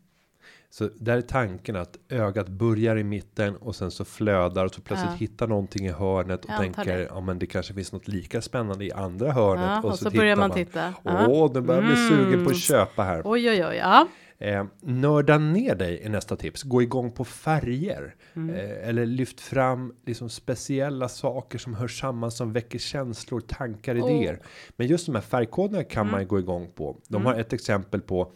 [0.71, 4.81] Så där är tanken att ögat börjar i mitten och sen så flödar och så
[4.81, 5.17] plötsligt Ja.
[5.17, 7.07] hittar någonting i hörnet och tänker det.
[7.11, 10.17] ja men det kanske finns något lika spännande i andra hörnet Ja, och så tittar
[10.19, 10.95] börjar man titta.
[11.05, 11.27] Ja.
[11.29, 12.47] Åh, nu börjar jag bli sugen på Mm.
[12.47, 13.23] att köpa här.
[13.25, 14.09] Oj, oj, oj, ja.
[14.39, 16.63] Eh, nörda ner dig är nästa tips.
[16.63, 18.55] Gå igång på färger Mm.
[18.55, 24.11] eh, eller lyft fram liksom speciella saker som hör samman som väcker känslor, tankar, Oh.
[24.13, 24.41] idéer.
[24.77, 26.13] Men just de här färgkoderna kan Mm.
[26.13, 26.97] man gå igång på.
[27.09, 28.33] De har ett exempel på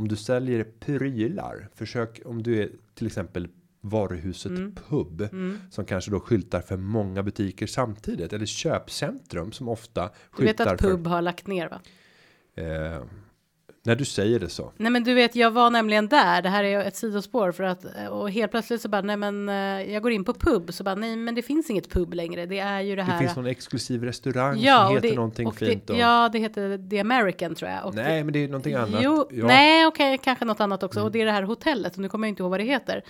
[0.00, 1.68] om du säljer prylar.
[1.74, 3.48] Försök om du är till exempel
[3.80, 4.74] varuhuset Mm.
[4.88, 5.28] pub
[5.70, 10.00] som kanske då skyltar för många butiker samtidigt eller köpcentrum som ofta
[10.36, 11.80] Du vet skyltar att pub har lagt ner va?
[12.54, 13.02] för eh,
[13.82, 14.72] när du säger det så.
[14.76, 17.84] Nej men du vet, jag var nämligen där, det här är ett sidospår för att,
[18.10, 20.94] och helt plötsligt så bara, nej men eh, jag går in på pub, så bara,
[20.94, 23.18] nej men det finns inget pub längre, det är ju det Det här.
[23.18, 25.86] finns någon exklusiv restaurang ja, som heter det, någonting fint.
[25.86, 27.84] Det, och, ja, det heter The American tror jag.
[27.86, 29.00] Och nej, men det är någonting annat.
[29.02, 29.34] Jo, ja.
[29.34, 29.46] Mm.
[29.46, 31.02] nej okej, kanske något annat också.
[31.02, 33.02] Och det är det här hotellet, och nu kommer jag inte ihåg vad det heter.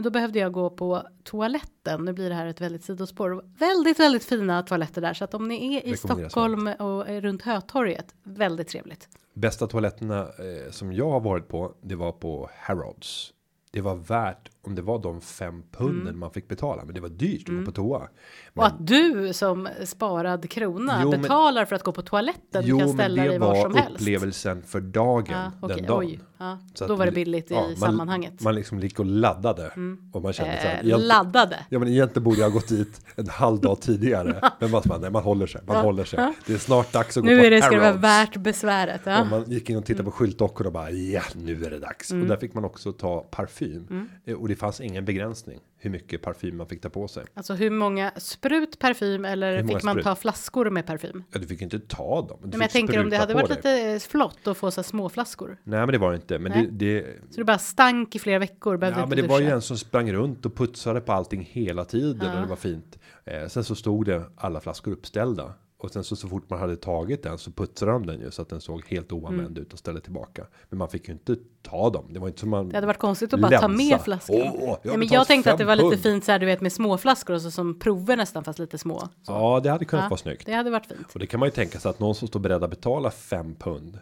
[0.00, 2.04] Men då behövde jag gå på toaletten.
[2.04, 3.44] Nu blir det här ett väldigt sidospår.
[3.58, 5.14] Väldigt, väldigt fina toaletter där.
[5.14, 9.08] Så att om ni är i Stockholm och är runt Hötorget, väldigt trevligt.
[9.34, 13.32] Bästa toaletterna eh, som jag har varit på, det var på Harrods.
[13.70, 17.08] Det var värt om det var de fem punden man fick betala, men det var
[17.08, 17.98] dyrt att gå på toa.
[17.98, 18.08] Och
[18.54, 22.78] Men, att du som sparad krona Jo, men- betalar för att gå på toaletten jo,
[22.78, 24.00] kan men ställa det dig var som var helst.
[24.00, 25.98] upplevelsen för dagen Ja, okej, den dagen.
[26.08, 26.20] oj.
[26.38, 28.40] Ja, Så då att var det li- billigt i ja, man, sammanhanget.
[28.40, 29.70] Man liksom gick och laddade
[30.12, 30.66] och man kände så här.
[30.66, 31.56] eh, egentligen- laddade.
[31.68, 34.50] Ja men egentligen borde jag ha gått dit en halv dag tidigare.
[34.60, 36.34] Men man, nej, man håller sig, man håller sig.
[36.46, 39.00] Det är snart dags att gå Nu på är det, ska det vara värt besväret.
[39.04, 39.20] Ja.
[39.20, 42.10] Och man gick in och tittade på skyltdockor och bara ja, nu är det dags.
[42.10, 42.22] Mm.
[42.22, 44.08] Och där fick man också ta parfym.
[44.50, 47.24] Eh, det fanns ingen begränsning hur mycket parfym man fick ta på sig.
[47.34, 50.04] Alltså hur många sprut parfym eller fick man sprut?
[50.04, 51.24] ta flaskor med parfym?
[51.32, 52.38] Ja, du fick inte ta dem.
[52.42, 53.84] Du Men jag tänker om det hade varit dig.
[53.94, 55.56] lite flott att få så små flaskor.
[55.64, 56.38] Nej men det var det inte.
[56.38, 58.76] Men det, det, Så det bara stank i flera veckor.
[58.76, 59.54] Behövde ja, men det var ju duscha.
[59.54, 62.28] en som sprang runt och putsade på allting hela tiden.
[62.28, 62.34] Ja.
[62.34, 62.98] Och det var fint.
[63.24, 65.54] Eh, sen så stod det alla flaskor uppställda.
[65.82, 68.42] Och sen så, så fort man hade tagit den så putsade de den ju så
[68.42, 69.62] att den såg helt oanvänd Mm.
[69.62, 70.46] ut och ställde tillbaka.
[70.68, 72.06] Men man fick ju inte ta dem.
[72.12, 72.68] Det var inte som man.
[72.68, 74.36] Det hade varit konstigt att bara ta med flaskan.
[74.36, 76.02] Åh, jag ja, men jag tänkte att det var lite pund.
[76.02, 78.78] fint så här, du vet med små flaskor och så som prover nästan fast lite
[78.78, 78.98] små.
[79.00, 79.32] Så.
[79.32, 80.46] Ja, det hade kunnat Ja, vara snyggt.
[80.46, 81.06] Det hade varit fint.
[81.12, 83.54] Och det kan man ju tänka sig att någon som står beredd att betala fem
[83.54, 83.98] pund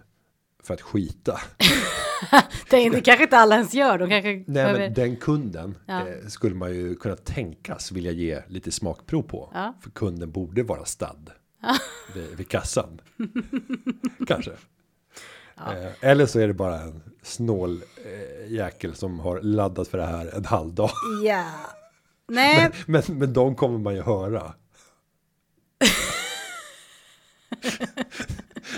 [0.62, 1.40] för att skita.
[2.70, 3.98] Det, det kanske inte alla ens gör.
[3.98, 4.78] De kanske Nej, behöver...
[4.78, 6.00] men den kunden Ja.
[6.00, 9.50] eh, skulle man ju kunna tänkas vilja ge lite smakprov på.
[9.54, 9.74] Ja.
[9.80, 11.30] För kunden borde vara stadd
[12.14, 13.00] vid, vid kassan.
[14.26, 14.50] Kanske.
[15.56, 20.06] Eh, eller så är det bara en snål eh, jäkel som har laddat för det
[20.06, 20.90] här en halv dag.
[21.24, 21.44] Ja.
[22.28, 24.54] Nej, Men, men de kommer man ju höra.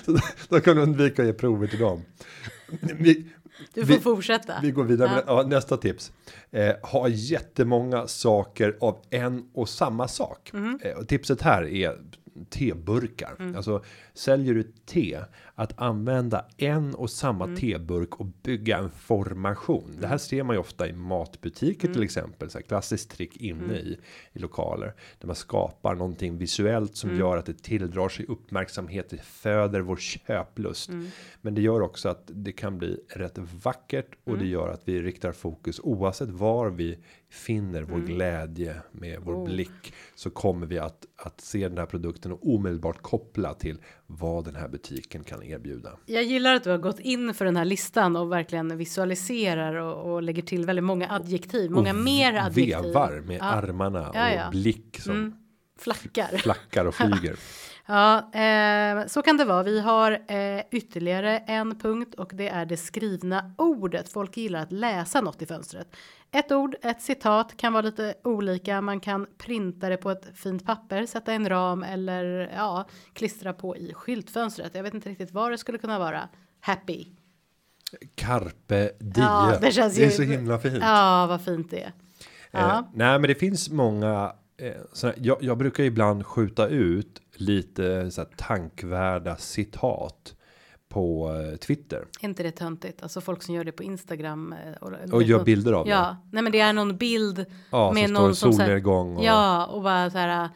[0.04, 2.02] så då, kan du undvika att ge prover till dem.
[2.82, 3.26] Vi,
[3.74, 4.54] du får vi- fortsätta.
[4.62, 5.42] vi går vidare med Ja.
[5.42, 6.12] ja, nästa tips.
[6.50, 10.50] Eh, ha jättemånga saker av en och samma sak.
[10.52, 10.78] Mhm.
[10.82, 11.98] Eh, och tipset här är
[12.44, 13.36] teburkar.
[13.38, 13.56] Mm.
[13.56, 13.84] Alltså
[14.20, 15.20] säljer du te
[15.54, 17.56] att använda en och samma Mm.
[17.56, 19.96] teburk och bygga en formation.
[20.00, 21.94] Det här ser man ju ofta i matbutiker Mm.
[21.94, 22.50] till exempel.
[22.50, 23.98] Så här klassiskt trick inne i,
[24.32, 24.94] i lokaler.
[25.18, 27.20] Där man skapar någonting visuellt som Mm.
[27.20, 29.10] gör att det tilldrar sig uppmärksamhet.
[29.10, 30.88] Det föder vår köplust.
[30.88, 31.06] Mm.
[31.40, 34.14] Men det gör också att det kan bli rätt vackert.
[34.24, 34.40] Och Mm.
[34.42, 36.98] det gör att vi riktar fokus oavsett var vi
[37.30, 38.06] finner vår Mm.
[38.06, 39.44] glädje med vår Oh.
[39.44, 39.92] blick.
[40.14, 43.78] Så kommer vi att, att se den här produkten och omedelbart koppla till
[44.18, 45.90] vad den här butiken kan erbjuda.
[46.06, 50.12] Jag gillar att du har gått in för den här listan och verkligen visualiserar och,
[50.12, 51.70] och lägger till väldigt många adjektiv.
[51.70, 52.74] Många Och mer adjektiv.
[52.84, 53.44] Vevar med Ja.
[53.44, 54.44] armarna Ja, ja.
[54.46, 55.34] och blick som Mm.
[55.78, 56.36] Flackar.
[56.38, 57.36] flackar och flyger.
[57.90, 59.62] Ja, eh, så kan det vara.
[59.62, 64.08] Vi har eh, ytterligare en punkt och det är det skrivna ordet.
[64.12, 65.96] Folk gillar att läsa något i fönstret.
[66.30, 68.80] Ett ord, ett citat kan vara lite olika.
[68.80, 73.76] Man kan printa det på ett fint papper, sätta en ram eller ja, klistra på
[73.76, 74.74] i skyltfönstret.
[74.74, 76.28] Jag vet inte riktigt vad det skulle kunna vara.
[76.60, 77.06] Happy.
[78.14, 79.26] Carpe diem.
[79.26, 80.78] Ja, det känns är ju- så himla fint.
[80.80, 81.86] Ja, vad fint det är.
[81.86, 81.92] Eh,
[82.60, 82.90] Ja.
[82.94, 84.32] nej, men det finns många.
[84.58, 90.34] Eh, såna, jag, jag brukar ibland skjuta ut lite så här, tankvärda citat
[90.88, 93.02] på eh, Twitter Är inte det töntigt?
[93.02, 94.52] Alltså folk som gör det på Instagram.
[94.52, 95.90] eh, Och, och gör bilder av det.
[95.90, 99.16] Ja, nej men det är någon bild Ja, med någon står som så här- solnedgång.
[99.16, 100.48] Och Ja, och bara så här.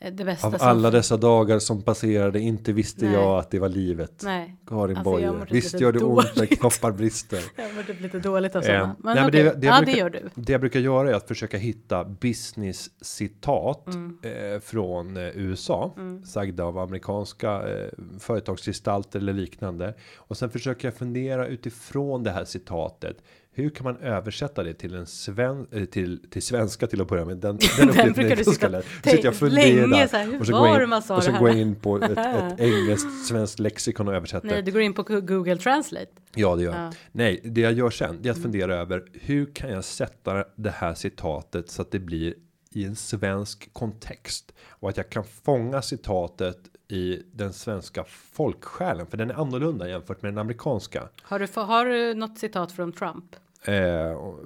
[0.00, 3.14] Eh, Det bästa Av som alla dessa dagar som passerade inte visste Nej.
[3.14, 4.22] jag att det var livet.
[4.24, 5.38] Nej, Karin Alltså, jag Boye.
[5.40, 6.60] mår Visst gör det ont när dåligt.
[6.60, 7.40] knoppar brister.
[7.56, 8.96] jag var typ lite dåligt av Eh, sådana.
[8.98, 10.30] Men, nej, men okej, det- det ja, brukar- det gör du.
[10.34, 14.18] Det jag brukar göra är att försöka hitta business citat Mm.
[14.22, 20.94] eh, från eh, USA sagda av amerikanska eh, företagsgestalter eller liknande och sen försöker jag
[20.94, 23.16] fundera utifrån det här citatet.
[23.52, 27.24] Hur kan man översätta det till en sven eh, till till svenska till att börja
[27.24, 27.36] med?
[27.36, 28.86] Den, den uppgiften brukar du sitta- lätt.
[29.04, 31.16] sitter jag och funderar länge så här, hur och så var det in, man sa
[31.16, 34.48] och så det går jag in på ett, ett engelskt svenskt lexikon och översätter.
[34.48, 36.10] Nej, du går in på Google Translate.
[36.34, 36.80] Ja, det gör jag.
[36.82, 36.92] Ja.
[37.12, 40.70] Nej, det jag gör sen det är att fundera över hur kan jag sätta det
[40.70, 42.34] här citatet så att det blir
[42.72, 46.58] i en svensk kontext och att jag kan fånga citatet
[46.92, 51.08] i den svenska folksjälen för den är annorlunda jämfört med den amerikanska.
[51.22, 53.36] Har du, få- har du något citat från Trump?
[53.64, 54.38] Eh, och,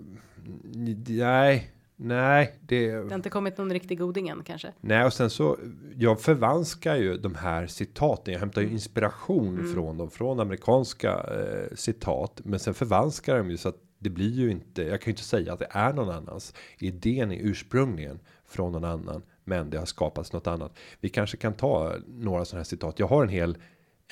[1.06, 2.90] nej, nej, det.
[2.90, 4.72] Det har inte kommit någon riktig goding än kanske.
[4.80, 5.58] Nej, och sen så
[5.96, 8.32] jag förvanskar ju de här citaten.
[8.34, 13.56] Jag hämtar ju inspiration från dem från amerikanska eh, citat, men sen förvanskar de ju
[13.56, 14.82] så att det blir ju inte.
[14.82, 16.54] Jag kan ju inte säga att det är någon annans.
[16.78, 20.78] Idén är ursprungligen från någon annan, men det har skapats något annat.
[21.00, 22.98] Vi kanske kan ta några sådana här citat.
[22.98, 23.58] Jag har en hel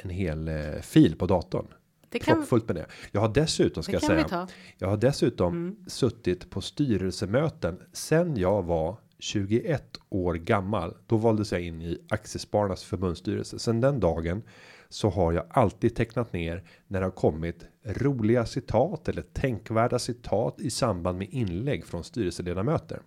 [0.03, 1.66] en hel eh, fil på datorn.
[2.09, 2.87] Det kan, Fullt med det.
[3.12, 4.49] Jag har dessutom ska jag säga.
[4.79, 10.97] Jag har dessutom suttit på styrelsemöten sen jag var 21 år gammal.
[11.07, 13.59] Då valdes jag in i Aktiespararnas förbundsstyrelse.
[13.59, 14.42] Sen den dagen
[14.88, 20.61] så har jag alltid tecknat ner när det har kommit roliga citat eller tänkvärda citat
[20.61, 23.03] i samband med inlägg från styrelseledamöter.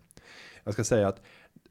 [0.64, 1.22] Jag ska säga att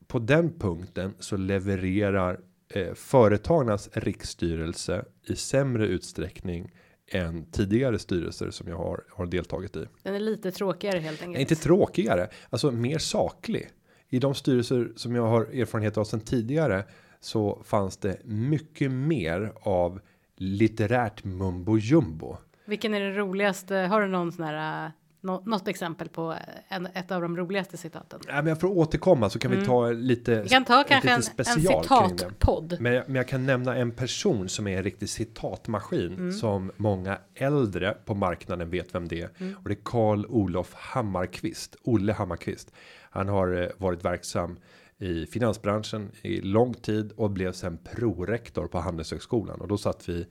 [0.06, 6.72] på den punkten så levererar eh, företagarnas riksstyrelse i sämre utsträckning
[7.06, 9.86] än tidigare styrelser som jag har, har deltagit i.
[10.02, 11.40] Den är lite tråkigare helt enkelt.
[11.40, 13.68] Inte tråkigare, alltså mer saklig.
[14.08, 16.84] I de styrelser som jag har erfarenhet av sedan tidigare
[17.20, 20.00] så fanns det mycket mer av
[20.36, 22.36] litterärt mumbo jumbo.
[22.64, 23.76] Vilken är det roligaste?
[23.76, 24.92] Har du någon sån här, äh,
[25.24, 26.34] nå- något exempel på
[26.68, 28.20] en, ett av de roligaste citaten?
[28.26, 30.42] Nej, men jag får återkomma så kan vi ta lite.
[30.42, 32.76] Vi kan ta kanske en, en citatpodd.
[32.80, 37.18] Men jag, men jag kan nämna en person som är en riktig citatmaskin som många
[37.34, 39.28] äldre på marknaden vet vem det är
[39.62, 41.76] och det är Karl Olof Hammarkvist.
[41.82, 42.72] Olle Hammarkvist.
[43.10, 44.56] Han har eh, varit verksam
[44.98, 50.20] i finansbranschen i lång tid och blev sen prorektor på Handelshögskolan och då satt vi
[50.20, 50.26] eh,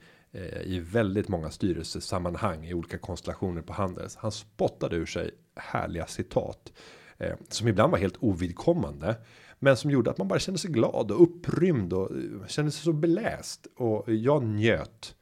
[0.64, 4.16] i väldigt många styrelsesammanhang i olika konstellationer på Handels.
[4.16, 6.72] Han spottade ur sig härliga citat
[7.18, 9.16] eh, som ibland var helt ovidkommande,
[9.58, 12.82] men som gjorde att man bara kände sig glad och upprymd och eh, kände sig
[12.84, 15.14] så beläst och jag njöt.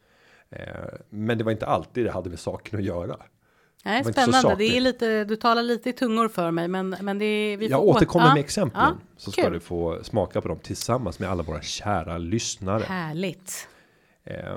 [0.50, 0.58] Eh,
[1.10, 3.16] men det var inte alltid det hade med saken att göra.
[3.84, 4.54] Nej, så spännande.
[4.54, 7.66] Det är lite, du talar lite i tungor för mig, men, men det är, vi
[7.66, 9.52] får Jag åt- återkommer Ja, med exemplen ja, så ska kul.
[9.52, 12.82] du få smaka på dem tillsammans med alla våra kära lyssnare.
[12.82, 13.68] Härligt.
[14.24, 14.54] Eh,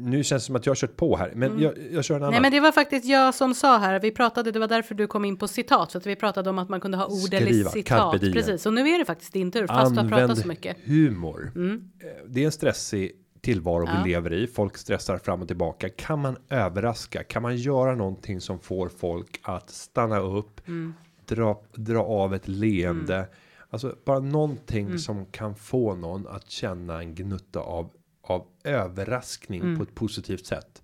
[0.00, 2.22] nu känns det som att jag har kört på här, men jag, jag kör en
[2.22, 2.28] annan.
[2.34, 2.42] Mm.
[2.42, 4.00] Nej, men det var faktiskt jag som sa här.
[4.00, 6.58] Vi pratade, det var därför du kom in på citat, så att vi pratade om
[6.58, 7.98] att man kunde ha ord eller Skriva, citat.
[7.98, 8.32] carpe diem.
[8.32, 10.76] Precis, och nu är det faktiskt din tur, fast du har pratat så mycket.
[10.86, 10.90] Mm.
[11.14, 11.52] humor.
[11.56, 14.02] Eh, Det är en stressig tillvaro Ja.
[14.04, 14.46] vi lever i.
[14.46, 15.88] Folk stressar fram och tillbaka.
[15.88, 17.22] Kan man överraska?
[17.24, 20.94] Kan man göra någonting som får folk att stanna upp, Mm.
[21.26, 23.28] dra, dra av ett leende?
[23.70, 24.98] Alltså bara någonting Mm.
[24.98, 27.90] som kan få någon att känna en gnutta av
[28.22, 29.76] av överraskning Mm.
[29.76, 30.82] på ett positivt sätt.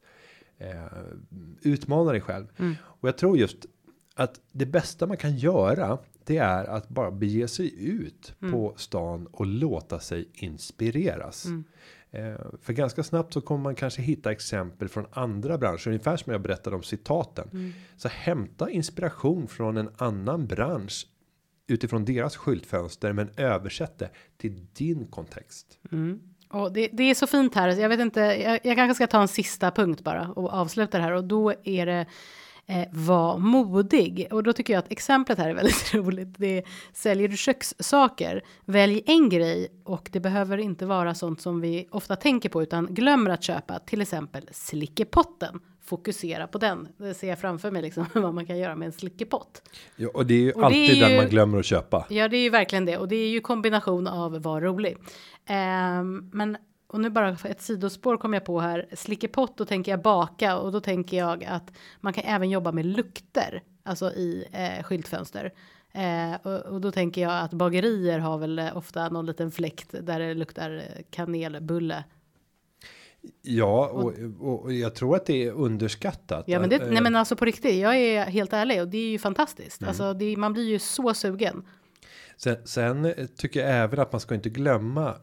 [0.58, 0.84] Eh,
[1.62, 2.46] utmana dig själv.
[2.56, 2.74] Mm.
[2.82, 3.66] Och jag tror just
[4.14, 8.52] att det bästa man kan göra det är att bara bege sig ut Mm.
[8.52, 11.44] på stan och låta sig inspireras.
[11.44, 11.64] Mm.
[12.10, 16.32] Eh, för ganska snabbt så kommer man kanske hitta exempel från andra branscher, ungefär som
[16.32, 17.48] jag berättade om citaten.
[17.52, 17.72] Mm.
[17.96, 21.06] Så hämta inspiration från en annan bransch
[21.66, 25.78] utifrån deras skyltfönster, men översätt det till din kontext.
[26.50, 27.68] Och det, det är så fint här.
[27.68, 31.04] Jag vet inte, jag, jag kanske ska ta en sista punkt bara och avsluta det
[31.04, 32.06] här och då är det
[32.70, 34.28] Eh, var modig.
[34.30, 36.28] Och då tycker jag att exemplet här är väldigt roligt.
[36.38, 41.60] Det är, säljer du kökssaker, välj en grej och det behöver inte vara sånt som
[41.60, 43.78] vi ofta tänker på utan glömmer att köpa.
[43.78, 45.60] Till exempel slickepotten.
[45.88, 46.88] Fokusera på den.
[46.96, 49.62] Det ser jag framför mig liksom vad man kan göra med en slickepott.
[49.96, 52.06] Ja, och det är ju Och alltid är den ju- man glömmer att köpa.
[52.10, 54.96] Ja, det är ju verkligen det och det är ju kombination av var rolig.
[55.46, 58.86] Ehm, men och nu bara ett sidospår kom jag på här.
[58.92, 62.86] Slickepott, då tänker jag baka och då tänker jag att man kan även jobba med
[62.86, 65.52] lukter, alltså i eh, skyltfönster.
[65.92, 70.18] Eh, och, och då tänker jag att bagerier har väl ofta någon liten fläkt där
[70.20, 72.04] det luktar eh, kanelbulle.
[73.42, 76.44] Ja, och, och, och jag tror att det är underskattat.
[76.46, 78.98] Ja, men det, Eh, nej, men alltså på riktigt, jag är helt ärlig och det
[78.98, 79.82] är ju fantastiskt.
[79.82, 81.64] Alltså, det, man blir ju så sugen.
[82.36, 85.14] Sen, sen tycker jag även att man ska inte glömma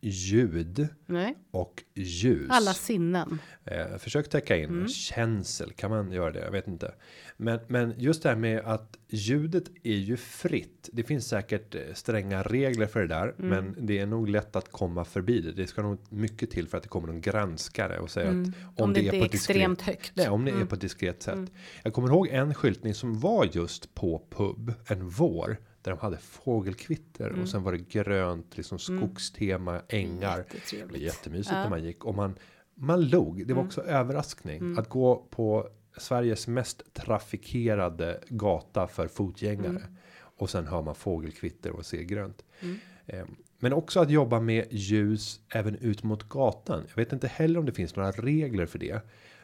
[0.00, 2.46] ljud Nej, och ljus.
[2.50, 3.38] alla sinnen.
[3.64, 4.88] Eh, försök täcka in Mm.
[4.88, 5.72] känsel.
[5.72, 6.40] Kan man göra det?
[6.40, 6.94] Jag vet inte.
[7.36, 10.88] Men, men just det här med att ljudet är ju fritt.
[10.92, 13.34] Det finns säkert eh, stränga regler för det där.
[13.38, 13.48] Mm.
[13.48, 15.52] Men det är nog lätt att komma förbi det.
[15.52, 18.40] Det ska nog mycket till för att det kommer någon granskare och säga att om,
[18.44, 18.52] Mm.
[18.76, 20.12] Om, det inte är på ett diskret- extremt högt.
[20.14, 20.62] Nej, om det Mm.
[20.62, 21.50] är på ett diskret sätt.
[21.82, 25.56] Jag kommer ihåg en skyltning som var just på pub en vår.
[25.82, 27.42] Där de hade fågelkvitter Mm.
[27.42, 30.44] och sen var det grönt, liksom skogstema, ängar.
[30.70, 31.56] Det var jättemysigt Ja.
[31.58, 31.70] Mm.
[31.70, 32.34] när man gick och man
[32.74, 33.46] man log.
[33.46, 39.82] Det var också överraskning att gå på Sveriges mest trafikerade gata för fotgängare Mm.
[40.16, 42.44] och sen hör man fågelkvitter och ser grönt.
[42.60, 42.78] Mm.
[43.06, 43.24] Eh,
[43.62, 46.82] Men också att jobba med ljus även ut mot gatan.
[46.88, 49.00] Jag vet inte heller om det finns några regler för det.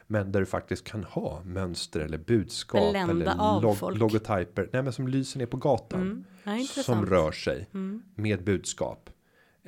[0.07, 4.69] Men där du faktiskt kan ha mönster eller budskap Blända eller log- logotyper.
[4.73, 6.25] Nej, men som lyser ner på gatan.
[6.45, 6.63] Mm.
[6.67, 8.03] Som rör sig Mm.
[8.15, 9.09] med budskap.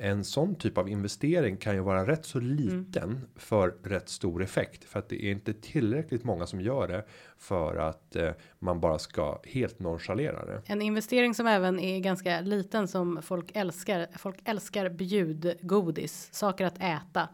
[0.02, 4.84] En sån typ av investering kan ju vara rätt så liten för rätt stor effekt
[4.84, 7.04] för att det är inte tillräckligt många som gör det
[7.38, 10.62] för att eh, man bara ska helt nonchalera det.
[10.66, 14.06] En investering som även är ganska liten som folk älskar.
[14.18, 17.28] Folk älskar bjudgodis, saker att äta.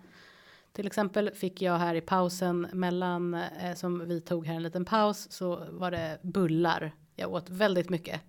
[0.77, 4.85] Till exempel fick jag här i pausen mellan eh, som vi tog här en liten
[4.85, 6.93] paus så var det bullar.
[7.15, 8.21] Jag åt väldigt mycket.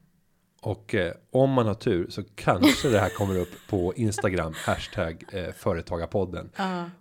[0.68, 5.24] Och eh, om man har tur så kanske det här kommer upp på Instagram hashtag
[5.32, 6.50] eh, företagarpodden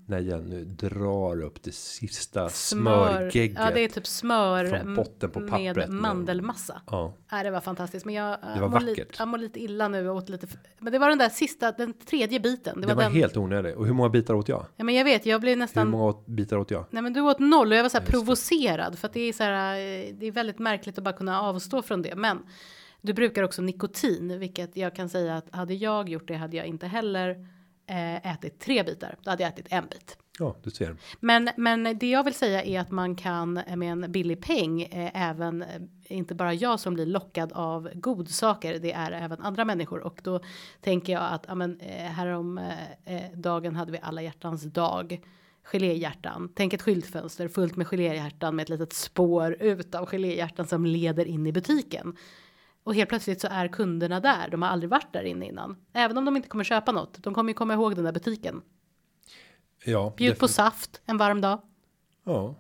[0.07, 3.59] när Jenny drar upp det sista smörgegget.
[3.61, 6.81] Ja, det är typ smör från botten på pappret med mandelmassa.
[6.91, 9.17] Ja, Nej, det var fantastiskt, men jag, Det jag, var mår lite, vackert.
[9.19, 10.09] jag mår lite illa nu.
[10.09, 10.47] Åt lite,
[10.79, 12.81] men det var den där sista, den tredje biten.
[12.81, 13.77] Det det var, var helt onödigt.
[13.77, 14.67] Och hur många bitar åt jag?
[14.77, 15.89] Ja, men jag vet, jag blev Hur nästan.
[15.89, 16.85] många åt- bitar åt jag?
[16.91, 19.33] Nej, men du åt noll och jag var så här provocerad för att det är
[19.33, 19.75] så här.
[19.75, 22.39] eh, Det är väldigt märkligt att bara kunna avstå från det, men
[23.07, 26.67] du brukar också nikotin, vilket jag kan säga att hade jag gjort det hade jag
[26.67, 27.47] inte heller
[27.87, 29.17] eh, ätit tre bitar.
[29.23, 30.19] Då hade jag ätit en bit.
[30.39, 30.97] Ja, du ser.
[31.21, 35.31] Men, men det jag vill säga är att man kan med en billig peng eh,
[35.31, 35.69] även eh,
[36.09, 38.79] inte bara jag som blir lockad av godsaker.
[38.79, 40.41] Det är även andra människor och då
[40.81, 45.21] tänker jag att ja, men, eh, härom eh, eh, dagen hade vi alla hjärtans dag.
[45.73, 46.53] Geléhjärtan.
[46.55, 51.25] Tänk ett skyltfönster fullt med geléhjärtan med ett litet spår ut av geléhjärtan som leder
[51.25, 52.17] in i butiken.
[52.87, 54.49] Och helt plötsligt så är kunderna där.
[54.51, 55.77] De har aldrig varit där inne innan.
[55.93, 57.23] Även om de inte kommer köpa något.
[57.23, 58.63] De kommer ju komma ihåg den där butiken.
[59.85, 61.61] Ja, Bjud på saft en varm dag.
[62.25, 62.55] Ja.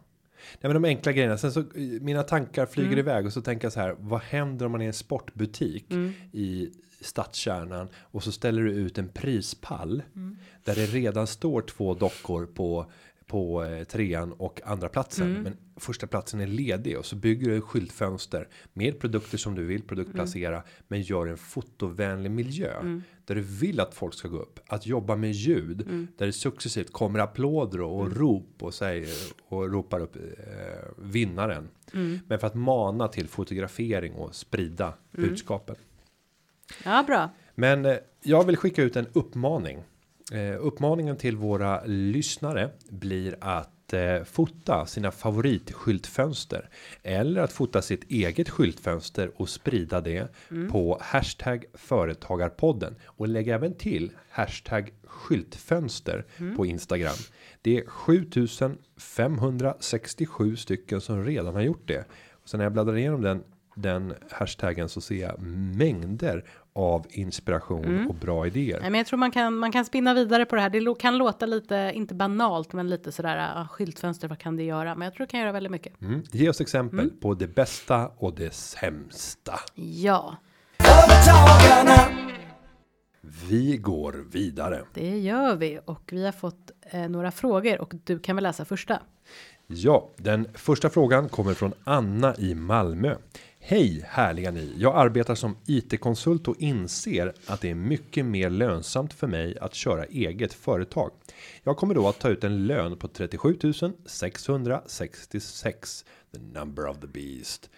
[0.60, 1.38] Nej, men de enkla grejerna.
[1.38, 1.64] Sen så
[2.00, 2.98] mina tankar flyger Mm.
[2.98, 3.96] iväg och så tänker jag så här.
[3.98, 6.12] Vad händer om man är en sportbutik Mm.
[6.32, 10.36] i stadskärnan och så ställer du ut en prispall Mm.
[10.64, 12.90] där det redan står två dockor på
[13.26, 15.30] på eh, trean och andra platsen.
[15.30, 15.42] Mm.
[15.42, 19.82] Men första platsen är ledig och så bygger du skyltfönster med produkter som du vill
[19.82, 20.62] produktplacera.
[20.88, 23.02] Men gör en fotovänlig miljö Mm.
[23.24, 24.60] där du vill att folk ska gå upp.
[24.66, 26.08] Att jobba med ljud Mm.
[26.16, 29.08] där det successivt kommer applåder och rop och säger
[29.48, 30.22] och ropar upp eh,
[30.98, 31.68] vinnaren.
[31.94, 32.18] Mm.
[32.28, 35.28] Men för att mana till fotografering och sprida Mm.
[35.30, 35.76] budskapen.
[36.84, 37.30] Ja, bra.
[37.54, 39.82] Men eh, jag vill skicka ut en uppmaning.
[40.32, 46.68] Eh, uppmaningen till våra lyssnare blir att eh, fota sina favoritskyltfönster
[47.02, 50.28] eller att fota sitt eget skyltfönster och sprida det
[50.70, 57.16] på hashtag företagarpodden och lägg även till hashtag skyltfönster på Instagram.
[57.62, 62.04] Det är 7567 stycken som redan har gjort det.
[62.32, 63.42] Och sen när jag bläddrar igenom den
[63.76, 65.42] den hashtaggen så ser jag
[65.76, 66.44] mängder
[66.76, 68.80] av inspiration och bra idéer.
[68.80, 70.70] Nej, men jag tror man kan, man kan spinna vidare på det här.
[70.70, 74.94] Det kan låta lite, inte banalt, men lite sådär, ah, skyltfönster, vad kan det göra?
[74.94, 76.00] Men jag tror det kan göra väldigt mycket.
[76.00, 76.22] Mm.
[76.32, 79.54] Ge oss exempel på det bästa och det sämsta.
[79.74, 80.36] Ja.
[83.48, 84.82] Vi går vidare.
[84.94, 88.64] det gör vi och vi har fått eh, några frågor och du kan väl läsa
[88.64, 89.00] första.
[89.66, 93.16] Ja, den första frågan kommer från Anna i Malmö.
[93.68, 94.74] Hej härliga ni!
[94.78, 99.74] Jag arbetar som IT-konsult och inser att det är mycket mer lönsamt för mig att
[99.74, 101.10] köra eget företag.
[101.62, 103.58] Jag kommer då att ta ut en lön på 37
[104.06, 107.70] 666 the number of the beast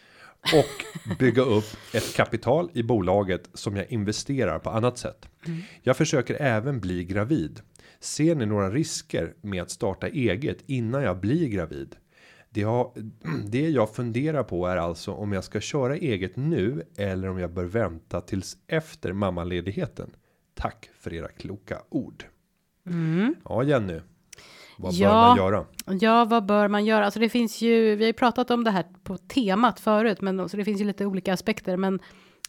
[0.42, 0.84] och
[1.18, 5.28] bygga upp ett kapital i bolaget som jag investerar på annat sätt.
[5.82, 7.60] Jag försöker även bli gravid.
[8.00, 11.96] Ser ni några risker med att starta eget innan jag blir gravid?
[12.50, 12.92] Det jag,
[13.46, 17.52] det jag funderar på är alltså om jag ska köra eget nu eller om jag
[17.52, 20.10] bör vänta tills efter mammaledigheten.
[20.54, 22.24] Tack för era kloka ord.
[23.44, 24.00] Ja, Jenny.
[24.78, 25.12] Vad bör Ja.
[25.12, 25.64] man göra?
[26.00, 27.04] Ja, vad bör man göra?
[27.04, 30.48] Alltså det finns ju, vi har ju pratat om det här på temat förut, men
[30.48, 31.76] så det finns ju lite olika aspekter.
[31.76, 32.00] Men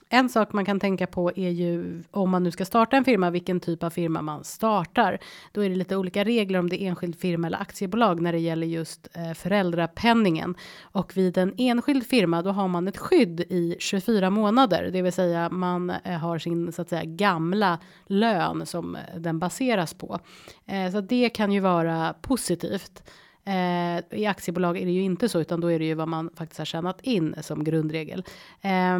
[0.09, 3.29] en sak man kan tänka på är ju om man nu ska starta en firma,
[3.29, 5.19] vilken typ av firma man startar.
[5.51, 8.39] Då är det lite olika regler om det är enskild firma eller aktiebolag när det
[8.39, 10.55] gäller just eh, föräldrapenningen.
[10.81, 15.13] Och vid en enskild firma, då har man ett skydd i 24 månader, det vill
[15.13, 20.19] säga man eh, har sin så att säga gamla lön som eh, den baseras på.
[20.65, 23.03] Eh, så det kan ju vara positivt.
[23.49, 26.29] Eh, I aktiebolag är det ju inte så, utan då är det ju vad man
[26.35, 28.23] faktiskt har tjänat in som grundregel.
[28.61, 28.99] Eh,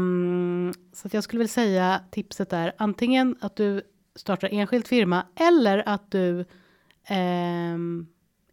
[0.93, 3.81] så att jag skulle vilja säga tipset är antingen att du
[4.15, 6.39] startar enskild firma eller att du
[7.05, 7.77] eh,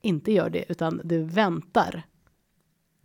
[0.03, 2.03] inte gör det, utan du väntar.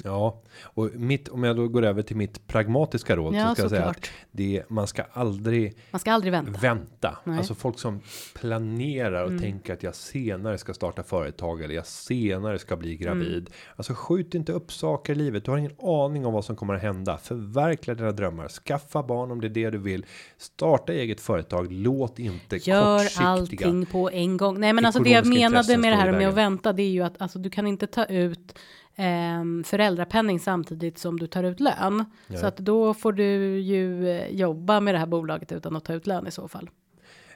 [0.03, 3.61] Ja, och mitt om jag då går över till mitt pragmatiska råd Ja, så ska
[3.63, 4.11] jag säga att såklart.
[4.31, 6.59] det man ska aldrig Man ska aldrig vänta.
[6.61, 7.09] vänta.
[7.09, 7.17] Nej.
[7.25, 7.37] Mm.
[7.37, 8.01] Alltså folk som
[8.33, 13.37] planerar och tänker att jag senare ska starta företag eller jag senare ska bli gravid.
[13.37, 13.51] Mm.
[13.75, 15.45] Alltså skjut inte upp saker i livet.
[15.45, 17.17] Du har ingen aning om vad som kommer att hända.
[17.17, 18.47] Förverkliga dina drömmar.
[18.47, 20.05] Skaffa barn om det är det du vill.
[20.37, 21.71] Starta eget företag.
[21.71, 24.59] Låt inte Gör allting på en gång.
[24.59, 27.01] Nej, men alltså det jag menade med det här med att vänta, det är ju
[27.01, 28.55] att alltså, du kan inte ta ut
[28.95, 32.05] ehm, föräldrapenning samtidigt som du tar ut lön.
[32.39, 35.93] Så att då får du ju eh, jobba med det här bolaget utan att ta
[35.93, 36.69] ut lön i så fall.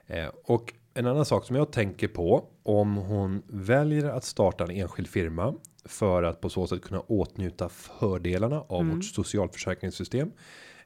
[0.07, 4.71] Eh, och en annan sak som jag tänker på om hon väljer att starta en
[4.71, 5.53] enskild firma
[5.85, 8.95] för att på så sätt kunna åtnjuta fördelarna av Mm.
[8.95, 10.31] vårt socialförsäkringssystem.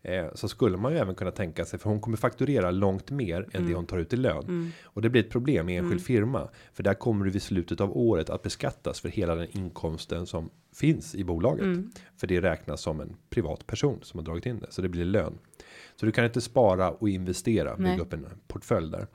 [0.03, 3.41] Eh, så skulle man ju även kunna tänka sig för hon kommer fakturera långt mer
[3.41, 3.67] än Mm.
[3.69, 6.83] det hon tar ut i lön och det blir ett problem i enskild firma för
[6.83, 11.15] där kommer du vid slutet av året att beskattas för hela den inkomsten som finns
[11.15, 11.91] i bolaget Mm.
[12.17, 15.05] för det räknas som en privat person som har dragit in det så det blir
[15.05, 15.37] lön.
[15.95, 19.07] Så du kan inte spara och investera, bygga upp en portfölj där.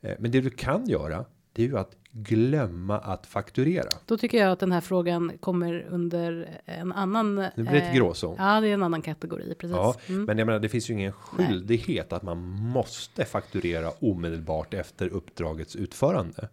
[0.00, 1.24] Eh, Men det du kan göra,
[1.56, 3.88] det är ju att glömma att fakturera.
[4.06, 7.34] Då tycker jag att den här frågan kommer under en annan.
[7.34, 8.36] Nu blir det ett eh, gråzon.
[8.38, 9.76] Ja, det är en annan kategori precis.
[9.76, 10.24] Ja, Mm.
[10.24, 15.76] men jag menar, det finns ju ingen skyldighet att man måste fakturera omedelbart efter uppdragets
[15.76, 16.48] utförande.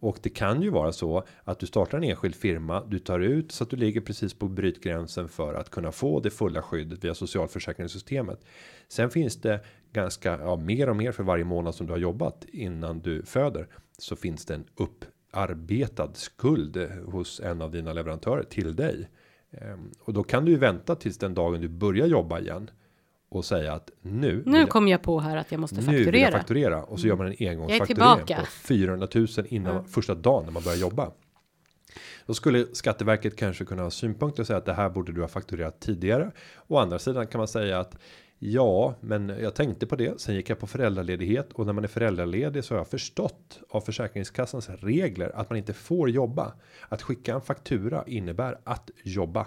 [0.00, 3.52] Och det kan ju vara så att du startar en enskild firma, du tar ut
[3.52, 7.14] så att du ligger precis på brytgränsen för att kunna få det fulla skyddet via
[7.14, 8.40] socialförsäkringssystemet.
[8.88, 9.60] Sen finns det
[9.92, 13.68] ganska ja, mer och mer för varje månad som du har jobbat innan du föder
[13.98, 16.76] så finns det en upparbetad skuld
[17.06, 19.08] hos en av dina leverantörer till dig.
[19.50, 22.70] Ehm, Och då kan du ju vänta tills den dagen du börjar jobba igen
[23.28, 25.94] och säga att nu Nu jag- kom jag på här att jag måste nu vill
[25.96, 26.26] jag fakturera.
[26.28, 26.40] Mm.
[26.40, 30.52] fakturera och så gör man en är engångsfakturering på 400 000 innan första dagen när
[30.52, 31.10] man börjar jobba.
[32.26, 35.28] Då skulle Skatteverket kanske kunna ha synpunkter och säga att det här borde du ha
[35.28, 36.30] fakturerat tidigare.
[36.66, 37.98] Å andra sidan kan man säga att
[38.38, 40.20] ja, men jag tänkte på det.
[40.20, 43.80] Sen gick jag på föräldraledighet och när man är föräldraledig så har jag förstått av
[43.80, 46.52] Försäkringskassans regler att man inte får jobba.
[46.88, 49.46] Att skicka en faktura innebär att jobba.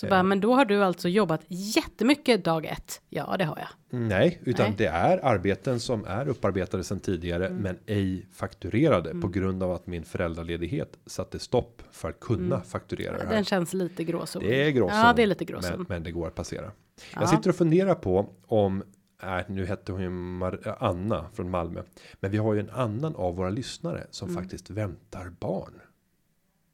[0.00, 3.00] Så bara, men då har du alltså jobbat jättemycket dag ett.
[3.08, 4.00] Ja, det har jag.
[4.00, 4.74] Nej, utan Nej.
[4.78, 9.86] det är arbeten som är upparbetade sedan tidigare, men ej fakturerade på grund av att
[9.86, 13.34] min föräldraledighet satte stopp för att kunna fakturera det här.
[13.34, 14.42] Den känns lite gråzon.
[14.42, 14.96] Det är gråzon.
[14.98, 15.72] Ja, det är lite gråzon.
[15.76, 16.70] Men, men det går att passera.
[17.14, 17.20] Ja.
[17.20, 18.82] Jag sitter och funderar på om
[19.22, 21.82] Nej, nu hette hon ju Mar- Anna från Malmö.
[22.20, 24.42] Men vi har ju en annan av våra lyssnare som Mm.
[24.42, 25.80] faktiskt väntar barn.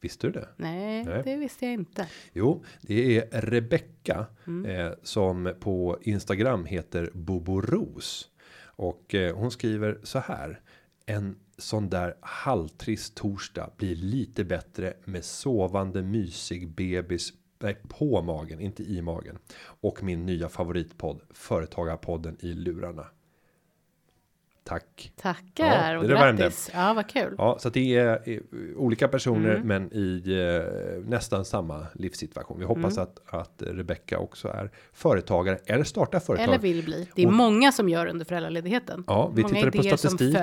[0.05, 0.49] Visste du det?
[0.57, 1.23] Nej, Nej.
[1.25, 2.09] det visste jag inte.
[2.33, 4.71] Jo, det är Rebecka Mm.
[4.71, 8.29] eh, som på Instagram heter Boboros
[8.67, 10.61] och eh, hon skriver så här.
[11.07, 18.61] En sån där halvtrist torsdag blir lite bättre med sovande mysig bebis nej, på magen,
[18.61, 19.39] inte i magen
[19.81, 23.07] och min nya favoritpodd Företagarpodden i lurarna.
[24.65, 25.13] Tack.
[25.17, 26.43] Tackar Ja, och det värmde.
[26.43, 26.71] grattis.
[26.75, 27.35] Ja, vad kul.
[27.39, 28.39] Ja, så det är eh,
[28.77, 29.69] olika personer, Mm.
[29.69, 32.59] men i eh, nästan samma livssituation.
[32.59, 33.03] Vi hoppas Mm.
[33.03, 36.45] att att Rebecka också är företagare eller startar företag.
[36.49, 37.09] Eller vill bli.
[37.15, 39.05] Det är Och- många som gör under föräldraledigheten.
[39.07, 40.37] Ja, vi många tittade på statistik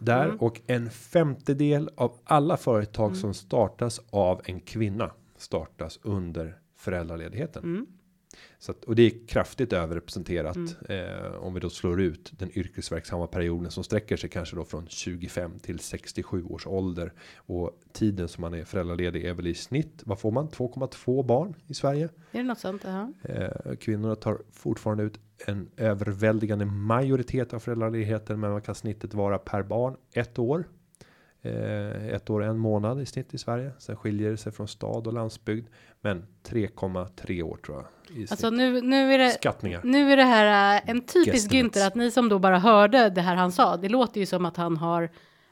[0.00, 0.36] där Mm.
[0.36, 7.86] och en femtedel av alla företag som startas av en kvinna startas under föräldraledigheten.
[8.58, 11.06] Så att, och det är kraftigt överrepresenterat Mm.
[11.06, 14.86] eh, om vi då slår ut den yrkesverksamma perioden som sträcker sig kanske då från
[14.88, 20.02] 25 till 67 års ålder och tiden som man är föräldraledig är väl i snitt.
[20.06, 20.48] Vad får man?
[20.48, 22.04] 2,2 barn i Sverige.
[22.32, 22.82] Är det något sånt?
[22.84, 23.12] Ja.
[23.22, 29.38] Eh, kvinnorna tar fortfarande ut en överväldigande majoritet av föräldraledigheten, men vad kan snittet vara
[29.38, 29.96] per barn?
[30.12, 30.64] Ett år.
[31.44, 33.70] Eh, ett år en månad i snitt i Sverige.
[33.78, 35.68] Sen skiljer det sig från stad och landsbygd,
[36.00, 38.16] men 3,3 år tror jag.
[38.16, 39.80] I Alltså nu, nu är det Skattningar.
[39.84, 41.52] Nu är det här äh, en typisk.
[41.52, 43.76] Günther att ni som då bara hörde det här han sa.
[43.76, 45.10] Det låter ju som att han har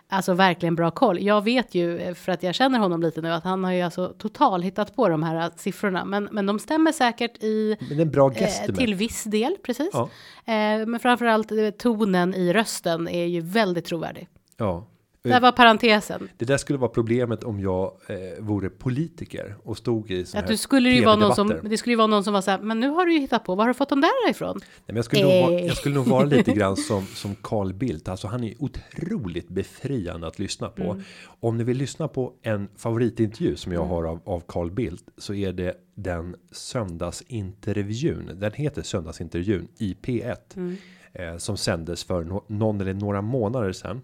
[0.08, 1.22] alltså verkligen bra koll.
[1.22, 3.82] Jag vet ju eh, för att jag känner honom lite nu att han har ju
[3.82, 8.10] alltså total hittat på de här siffrorna, men men de stämmer säkert i Men en
[8.10, 9.90] bra eh, till viss del precis.
[9.92, 10.10] Ja.
[10.44, 14.28] Eh, men framförallt eh, tonen i rösten är ju väldigt trovärdig.
[14.56, 14.86] Ja.
[15.22, 16.28] Där var parentesen.
[16.36, 20.46] Det där skulle vara problemet om jag eh, vore politiker och stod i Att här
[20.46, 22.58] du skulle ju vara någon som, det skulle ju vara någon som var så här,
[22.58, 24.56] men nu har du ju hittat på, var har du fått de där ifrån?
[24.56, 25.66] Nej, men jag, skulle nog vara, Eh.
[25.66, 28.08] jag skulle nog vara lite grann som, som Carl Bildt.
[28.08, 30.82] Alltså han är otroligt befriande att lyssna på.
[30.82, 31.02] Mm.
[31.40, 35.04] Om ni vill lyssna på en favoritintervju som jag har av, av Carl Bildt.
[35.16, 38.30] Så är det den söndagsintervjun.
[38.34, 40.36] Den heter söndagsintervjun i P1.
[40.56, 40.76] Mm.
[41.12, 44.02] Eh, som sändes för no, någon eller några månader sedan.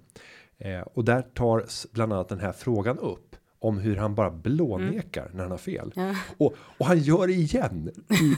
[0.59, 3.37] Eh, och där tar bland annat den här frågan upp.
[3.59, 5.93] Om hur han bara blånekar när han har fel.
[5.97, 6.15] Ja.
[6.39, 7.91] Och, och han gör det igen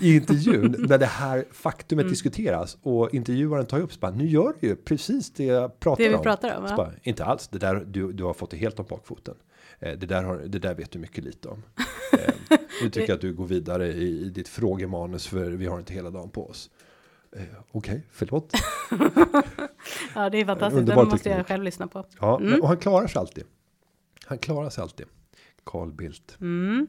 [0.03, 2.11] i, i intervjun när det här faktumet Mm.
[2.12, 6.05] diskuteras och intervjuaren tar upp så bara, nu gör du ju precis det jag pratar
[6.05, 6.23] Det om.
[6.23, 6.77] pratar om, ja.
[6.77, 9.35] bara, inte alls, det där du, du har fått det helt om bakfoten.
[9.79, 11.62] Eh, det, där har, det där vet du mycket lite om.
[12.12, 15.79] Eh, nu tycker jag att du går vidare i, i ditt frågemanus för vi har
[15.79, 16.71] inte hela dagen på oss.
[17.37, 18.53] Eh, Okej, förlåt.
[20.14, 20.87] Ja, det är fantastiskt.
[20.87, 21.47] Den måste jag teknik.
[21.49, 22.05] själv lyssna på.
[22.20, 22.51] Ja, Mm.
[22.51, 23.45] men, och han klarar sig alltid.
[24.26, 25.07] Han klarar sig alltid.
[25.64, 26.37] Carl Bildt.
[26.41, 26.87] Mm.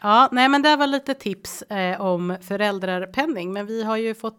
[0.00, 4.38] Ja, nej, men det var lite tips eh, om föräldrapenning, men vi har ju fått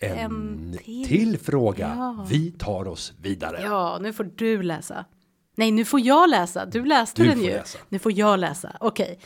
[0.00, 1.06] En, En till.
[1.08, 1.38] till.
[1.38, 1.94] fråga.
[1.98, 2.26] Ja.
[2.30, 3.60] Vi tar oss vidare.
[3.62, 5.04] Ja, nu får du läsa.
[5.56, 6.66] Nej, nu får jag läsa.
[6.66, 7.50] Du läste Du den ju.
[7.50, 7.78] läsa.
[7.88, 8.76] Nu får jag läsa.
[8.80, 9.18] Okej.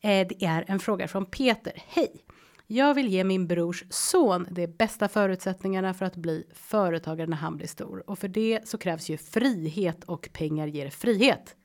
[0.00, 1.72] Eh, det är en fråga från Peter.
[1.86, 2.24] Hej.
[2.72, 7.56] Jag vill ge min brors son de bästa förutsättningarna för att bli företagare när han
[7.56, 8.10] blir stor.
[8.10, 11.56] Och för det så krävs ju frihet och pengar ger frihet.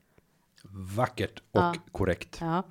[0.97, 1.73] Vackert och Ja.
[1.91, 2.37] korrekt.
[2.41, 2.63] Ja.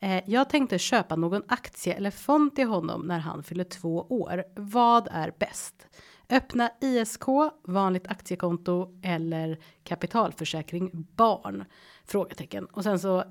[0.00, 4.44] Eh, jag tänkte köpa någon aktie eller fond till honom när han fyller två år.
[4.56, 5.86] Vad är bäst?
[6.28, 7.24] Öppna ISK,
[7.64, 11.64] vanligt aktiekonto eller kapitalförsäkring barn?
[12.04, 12.66] Frågetecken.
[12.66, 13.24] Och sen så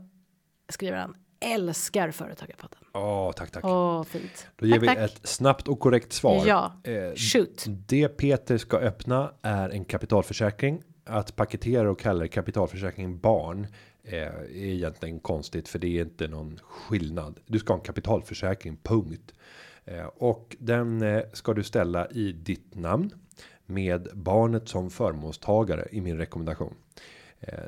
[0.69, 2.79] skriver han älskar Företagarpodden.
[2.93, 3.65] Ja, tack, tack.
[3.65, 4.47] Åh, fint.
[4.57, 4.97] Då ger tack, vi tack.
[4.97, 6.43] ett snabbt och korrekt svar.
[6.47, 7.65] Ja, Eh, shoot.
[7.67, 10.81] det Peter ska öppna är en kapitalförsäkring.
[11.05, 13.67] Att paketera och kalla det kapitalförsäkring barn
[14.03, 17.39] eh, är egentligen konstigt för det är inte någon skillnad.
[17.45, 19.33] Du ska ha en kapitalförsäkring, punkt.
[19.85, 23.11] Eh, och den ska du ställa i ditt namn
[23.65, 26.73] med barnet som förmånstagare i min rekommendation.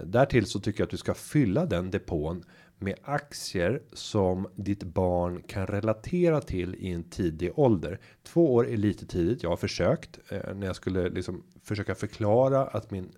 [0.03, 2.43] Därtill så tycker jag att du ska fylla den depån
[2.81, 7.99] med aktier som ditt barn kan relatera till i en tidig ålder.
[8.23, 9.43] Två år är lite tidigt.
[9.43, 13.11] Jag har försökt eh, när jag skulle liksom försöka förklara att min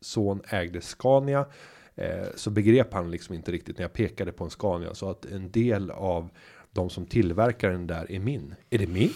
[0.00, 1.46] son ägde Scania
[1.94, 5.24] eh, så begrep han liksom inte riktigt när jag pekade på en Scania så att
[5.24, 6.30] en del av
[6.72, 8.54] de som tillverkar den där är min.
[8.70, 9.12] Är det min?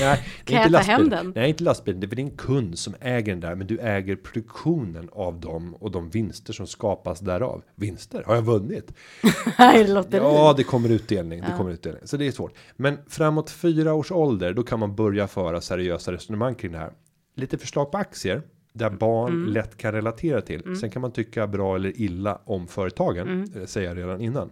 [0.00, 1.32] Nej, Kan jag ta hem den?
[1.36, 2.00] Nej, inte lastbilen.
[2.00, 5.90] Det är din kund som äger den där, men du äger produktionen av dem och
[5.90, 7.62] de vinster som skapas därav.
[7.74, 8.22] Vinster?
[8.26, 8.92] Har jag vunnit?
[9.58, 10.20] Är lotteri.
[10.22, 11.40] Ja, det kommer utdelning.
[11.40, 11.56] Det Ja.
[11.56, 12.02] kommer utdelning.
[12.04, 12.54] Så det är svårt.
[12.76, 16.92] Men framåt fyra års ålder, då kan man börja föra seriösa resonemang kring det här.
[17.34, 18.42] Lite förslag på aktier
[18.72, 19.52] där barn Mm.
[19.52, 20.76] lätt kan relatera till.
[20.80, 23.50] Sen kan man tycka bra eller illa om företagen, Mm.
[23.60, 24.50] eh, säger jag redan innan.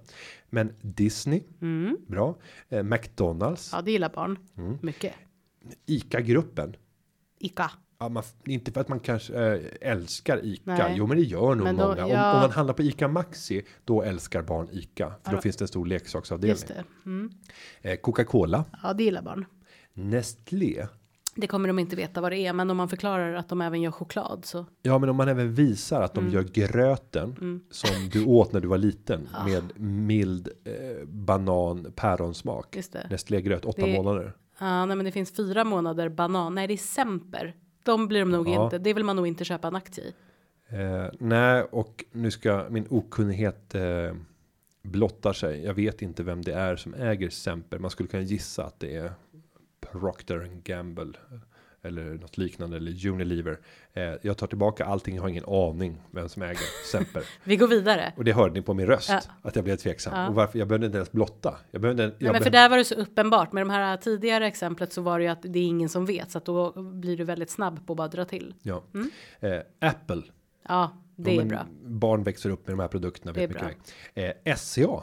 [0.55, 1.97] Men Disney, Mm.
[2.07, 2.37] bra.
[2.69, 4.39] Eh, McDonalds, Ja, det gillar barn.
[4.57, 4.79] Mm.
[4.83, 5.13] Mycket.
[5.87, 6.77] ICA-gruppen.
[7.41, 7.71] Ica.
[7.99, 10.63] Ja, man, inte för att man kanske äh, älskar ICA.
[10.77, 10.95] Nej.
[10.97, 12.05] Jo, men det gör nog då- många.
[12.05, 12.35] Om, ja.
[12.35, 15.13] om man handlar på ICA Maxi, då älskar barn ICA.
[15.25, 15.41] För då Ja.
[15.41, 16.51] finns det en stor leksaksavdelning.
[16.53, 16.85] Just det.
[17.07, 17.31] Mm.
[17.83, 19.45] Eh, Coca-Cola, Ja, det gillar barn.
[19.93, 20.87] Nestlé.
[21.37, 23.83] Det kommer de inte veta vad det är, men om man förklarar att de även
[23.83, 24.67] gör choklad så.
[24.83, 26.35] Ja, men om man även visar att de Mm.
[26.35, 32.77] gör gröten som du åt när du var liten med mild eh, banan päronsmak.
[33.11, 34.33] Nestlé gröt åtta Det- månader.
[34.59, 36.55] Ja, nej, men det finns fyra månader banan.
[36.55, 37.55] Nej, det är semper.
[37.83, 38.65] De blir de nog Ja.
[38.65, 38.79] inte.
[38.79, 40.13] Det vill man nog inte köpa en aktie i.
[40.69, 43.83] Eh, nej, och nu ska min okunnighet eh,
[44.83, 45.65] blottar sig.
[45.65, 47.79] Jag vet inte vem det är som äger Semper.
[47.79, 49.13] Man skulle kunna gissa att det är
[49.93, 51.13] Procter Gamble.
[51.83, 53.59] eller något liknande eller Unilever.
[53.93, 55.15] Eh, jag tar tillbaka allting.
[55.15, 57.23] Jag har ingen aning vem som äger Semper.
[57.45, 58.13] Vi går vidare.
[58.17, 59.21] Och det hörde ni på min röst Ja.
[59.43, 60.29] att jag blev tveksam Ja.
[60.29, 61.55] och varför jag behövde inte ens blotta.
[61.71, 62.03] Jag behövde.
[62.03, 64.93] Jag Nej, men för behövde där var det så uppenbart med de här tidigare exemplet
[64.93, 67.25] så var det ju att det är ingen som vet så att då blir du
[67.25, 68.55] väldigt snabb på att bara dra till.
[68.63, 68.83] ja.
[69.41, 70.23] eh, Apple.
[70.69, 71.67] Ja, det är bra.
[71.85, 73.33] Barn växer upp med de här produkterna.
[73.33, 73.49] Det är
[74.15, 74.35] väl.
[74.45, 75.03] Eh, SCA.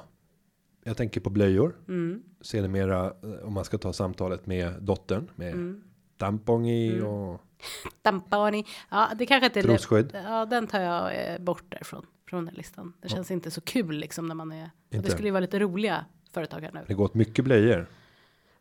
[0.83, 1.75] Jag tänker på blöjor.
[1.87, 2.23] Mm.
[2.41, 5.81] Sedermera eh, om man ska ta samtalet med dottern med Mm.
[6.65, 7.41] i och
[8.01, 8.65] Dampani.
[8.89, 10.11] Ja, det kanske inte är Trosskydd.
[10.25, 12.93] Ja, den tar jag eh, bort därifrån från den listan.
[13.01, 14.69] Det känns inte så kul liksom när man är.
[14.89, 15.07] Inte.
[15.07, 16.79] Det skulle ju vara lite roliga företag här nu.
[16.87, 17.87] det går åt mycket blöjor.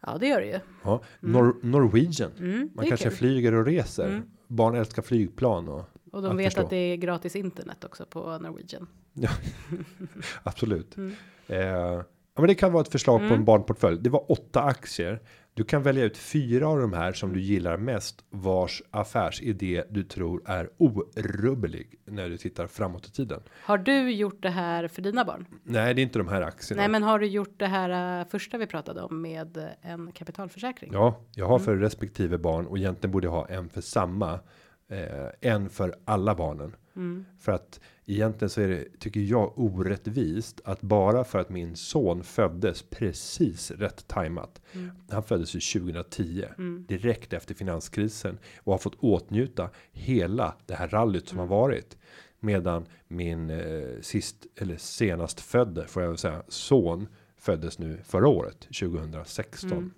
[0.00, 0.58] Ja, det gör det ju.
[0.84, 2.30] Ja, Nor Norwegian.
[2.38, 3.16] Mm, Man kanske kul.
[3.16, 4.06] flyger och reser.
[4.08, 4.22] Mm.
[4.46, 6.61] Barn älskar flygplan och Och de att vet förstå.
[6.61, 8.86] att det är gratis internet också på Norwegian.
[10.42, 10.96] absolut.
[10.96, 11.12] Mm.
[11.46, 12.04] Eh, ja,
[12.36, 13.98] men det kan vara ett förslag på en barnportfölj.
[14.00, 15.20] Det var åtta aktier.
[15.54, 20.02] Du kan välja ut fyra av de här som du gillar mest vars affärsidé du
[20.02, 23.40] tror är orubblig när du tittar framåt i tiden.
[23.64, 25.46] Har du gjort det här för dina barn?
[25.62, 26.82] Nej, det är inte de här aktierna.
[26.82, 30.12] Nej, men har du gjort det här eh, första vi pratade om med eh, en
[30.12, 30.90] kapitalförsäkring?
[30.92, 31.64] Ja, jag har Mm.
[31.64, 34.40] för respektive barn och egentligen borde jag ha en för samma.
[34.91, 36.76] Eh, en för alla barnen.
[36.97, 37.24] Mm.
[37.38, 42.24] För att egentligen så är det, tycker jag, orättvist att bara för att min son
[42.24, 44.61] föddes precis rätt tajmat.
[44.72, 44.91] Mm.
[45.11, 46.45] Han föddes ju 2010,
[46.88, 51.49] direkt efter finanskrisen och har fått åtnjuta hela det här rallyt som Mm.
[51.51, 51.97] har varit.
[52.41, 58.28] Medan min eh, sist eller senast födde får jag väl säga son föddes nu förra
[58.28, 59.72] året 2016.
[59.72, 59.93] Mm.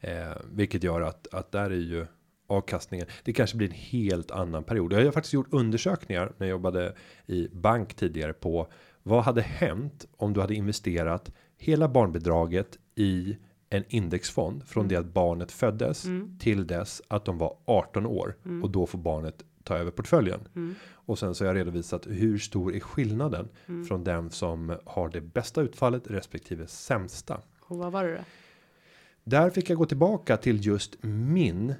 [0.00, 2.06] Eh, vilket gör att att där är ju
[2.46, 3.06] avkastningen.
[3.24, 4.92] Det kanske blir en helt annan period.
[4.92, 6.94] Jag har faktiskt gjort undersökningar när jag jobbade
[7.26, 8.66] i bank tidigare på
[9.02, 13.36] vad hade hänt om du hade investerat hela barnbidraget i
[13.70, 16.06] en indexfond från det att barnet föddes
[16.38, 20.40] till dess att de var 18 år och då får barnet ta över portföljen.
[20.88, 23.48] Och sen så har jag redovisat hur stor är skillnaden
[23.88, 27.40] från den som har det bästa utfallet respektive sämsta.
[27.60, 28.20] Och vad var det då?
[29.24, 31.76] Där fick jag gå tillbaka till just min eh,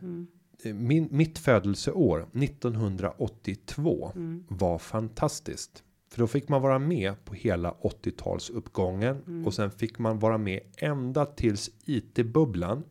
[0.65, 4.13] min, mitt födelseår 1982
[4.49, 5.83] var fantastiskt.
[6.11, 10.61] För då fick man vara med på hela 80-talsuppgången och sen fick man vara med
[10.77, 12.83] ända tills IT-bubblan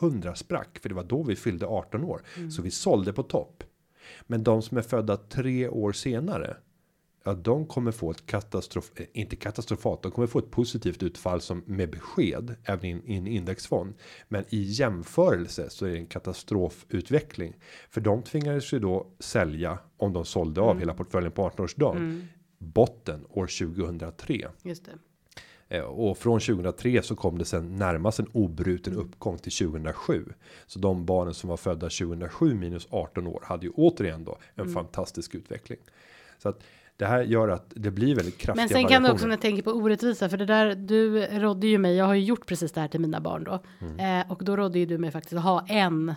[0.00, 0.78] 2000 sprack.
[0.82, 2.22] För det var då vi fyllde 18 år.
[2.50, 3.64] Så vi sålde på topp.
[4.26, 6.56] Men de som är födda tre år senare.
[7.26, 11.40] Ja, de kommer få ett katastrof, eh, inte katastrofalt, de kommer få ett positivt utfall
[11.40, 13.94] som med besked även i en- i en indexfond.
[14.28, 17.54] Men i jämförelse så är det en katastrofutveckling.
[17.90, 22.28] För de tvingades ju då sälja om de sålde av hela portföljen på 18-årsdagen.
[22.58, 24.48] Botten år 2003.
[24.62, 24.92] Just det.
[25.76, 30.24] Eh, Och från 2003 så kom det sen närmast en obruten uppgång till 2007.
[30.66, 34.64] Så de barnen som var födda 2007 minus 18 år hade ju återigen då en
[34.74, 35.78] fantastisk utveckling.
[36.38, 36.62] Så att
[36.96, 39.28] det här gör att det blir väldigt kraftiga Men sen kan du också variationer.
[39.28, 41.96] när jag tänker på orättvisa, för det där du rådde ju mig.
[41.96, 43.52] Jag har ju gjort precis det här till mina barn då
[44.02, 46.14] eh, och då rådde ju du mig faktiskt att ha en.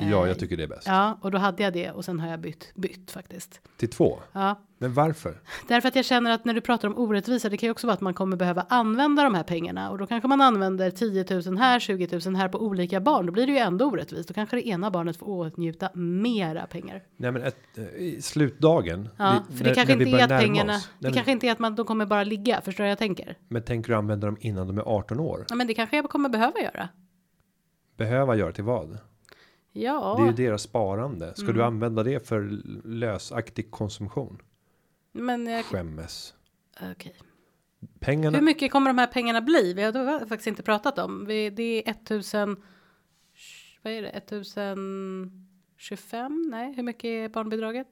[0.00, 0.86] Eh, Ja, jag tycker det är bäst.
[0.86, 3.60] Ja, och då hade jag det och sen har jag bytt bytt faktiskt.
[3.76, 4.18] Till två.
[4.32, 5.40] Ja, Men varför?
[5.68, 7.94] därför att jag känner att när du pratar om orättvisa, det kan ju också vara
[7.94, 11.56] att man kommer behöva använda de här pengarna och då kanske man använder 10 000
[11.58, 13.26] här, 20 000 här på olika barn.
[13.26, 14.28] Då blir det ju ändå orättvist.
[14.28, 17.02] Då kanske det ena barnet får åtnjuta mera pengar.
[17.16, 19.08] Nej, men ett, eh, i slutdagen.
[19.16, 20.76] Ja, vi- för det när- kanske när inte är att pengarna.
[20.76, 20.82] oss.
[20.86, 22.60] Det Nej, men- kanske inte är att man de kommer bara ligga.
[22.60, 23.36] Förstår jag tänker?
[23.48, 25.46] Men tänker du använda dem innan de är 18 år?
[25.48, 26.88] Ja, men det kanske jag kommer behöva göra.
[27.96, 28.98] Behöva göra till vad?
[29.72, 31.32] Ja, Det är ju deras sparande.
[31.34, 31.56] Ska Mm.
[31.56, 32.40] du använda det för
[32.84, 34.42] lösaktig konsumtion?
[35.14, 36.34] men jag, Skämmes.
[36.92, 37.14] okej.
[38.00, 38.38] Pengarna.
[38.38, 39.74] Hur mycket kommer de här pengarna bli?
[39.74, 41.24] Vi har faktiskt inte pratat om.
[41.26, 42.56] Vi, det är 1000.
[43.82, 44.08] Vad är det?
[44.08, 46.48] 1025?
[46.50, 47.86] Nej, hur mycket är barnbidraget?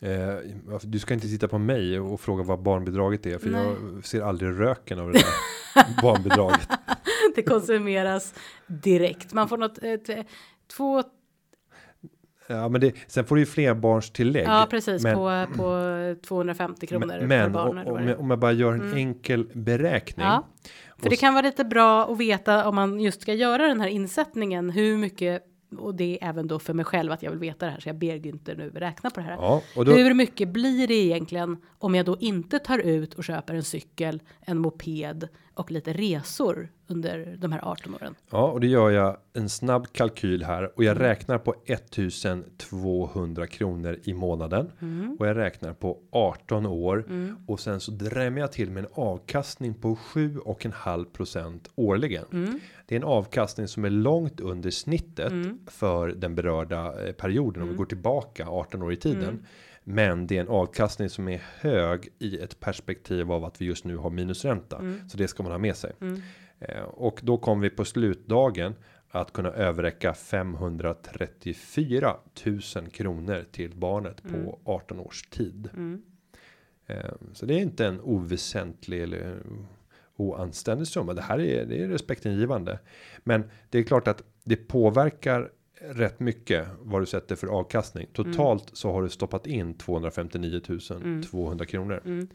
[0.00, 0.34] Eh,
[0.82, 3.38] du ska inte titta på mig och fråga vad barnbidraget är.
[3.38, 3.66] För Nej.
[3.94, 6.68] jag ser aldrig röken av det där barnbidraget.
[7.34, 8.34] Det konsumeras
[8.66, 9.32] direkt.
[9.32, 9.78] Man får något.
[10.66, 11.02] Två.
[12.48, 14.46] Ja, men det, sen får du ju flerbarnstillägg.
[14.46, 17.78] Ja, precis men, på på 250 kronor men, men barn.
[17.78, 20.26] om, jag, om jag bara gör en enkel beräkning.
[20.26, 20.46] Ja.
[20.98, 23.88] För det kan vara lite bra att veta om man just ska göra den här
[23.88, 24.70] insättningen.
[24.70, 25.42] Hur mycket.
[25.78, 27.80] Och det är även då för mig själv att jag vill veta det här.
[27.80, 29.32] Så jag ber Günther nu räkna på det här.
[29.32, 33.24] Ja, och då, Hur mycket blir det egentligen om jag då inte tar ut och
[33.24, 38.14] köper en cykel, en moped och lite resor under de här 18 åren?
[38.30, 40.72] Ja, och det gör jag en snabb kalkyl här.
[40.76, 44.70] Och jag räknar på 1200 kronor i månaden.
[45.18, 47.04] Och jag räknar på 18 år.
[47.46, 52.24] Och sen så drämmer jag till med en avkastning på 7,5% årligen.
[52.86, 55.32] Det är en avkastning som är långt under snittet
[55.66, 57.62] för den berörda eh, perioden.
[57.62, 59.46] Om vi går tillbaka 18 år i tiden.
[59.88, 63.84] Men det är en avkastning som är hög i ett perspektiv av att vi just
[63.84, 64.80] nu har minusränta.
[65.08, 65.92] Så det ska man ha med sig.
[66.58, 68.74] Eh, och då kommer vi på slutdagen
[69.10, 72.16] att kunna överräcka 534
[72.46, 72.60] 000
[72.90, 75.68] kronor till barnet på 18 års tid.
[76.86, 79.42] Eh, så det är inte en oväsentlig eller
[80.16, 81.12] oanständig summa.
[81.12, 82.78] Det här är, det är respektingivande.
[83.18, 85.50] Men det är klart att det påverkar
[85.80, 88.06] rätt mycket vad du sätter för avkastning.
[88.12, 90.60] Totalt så har du stoppat in 259
[91.30, 92.02] 200 kronor.
[92.04, 92.28] Mm.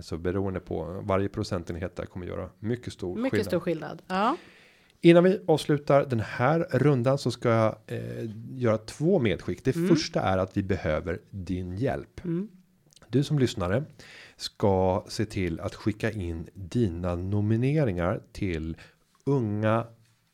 [0.00, 3.46] Så beroende på varje procentenhet där kommer göra mycket stor Mycket skillnad.
[3.46, 4.02] stor skillnad.
[4.06, 4.36] Ja.
[5.00, 9.64] Innan vi avslutar den här rundan så ska jag eh, göra två medskick.
[9.64, 12.20] Det första är att vi behöver din hjälp.
[13.08, 13.84] Du som lyssnare
[14.36, 18.76] ska se till att skicka in dina nomineringar till
[19.24, 19.86] unga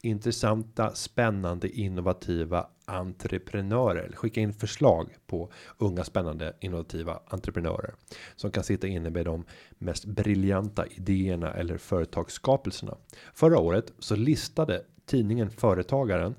[0.05, 4.13] intressanta, spännande, innovativa entreprenörer.
[4.15, 7.95] Skicka in förslag på unga, spännande, innovativa entreprenörer
[8.37, 9.45] som kan sitta inne med de
[9.79, 12.97] mest briljanta idéerna eller företagsskapelserna.
[13.35, 16.35] Förra året så listade tidningen Företagaren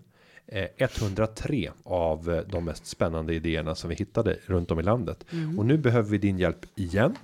[0.48, 5.26] eh, 103 av eh, de mest spännande idéerna som vi hittade runt om i landet
[5.58, 7.16] och nu behöver vi din hjälp igen.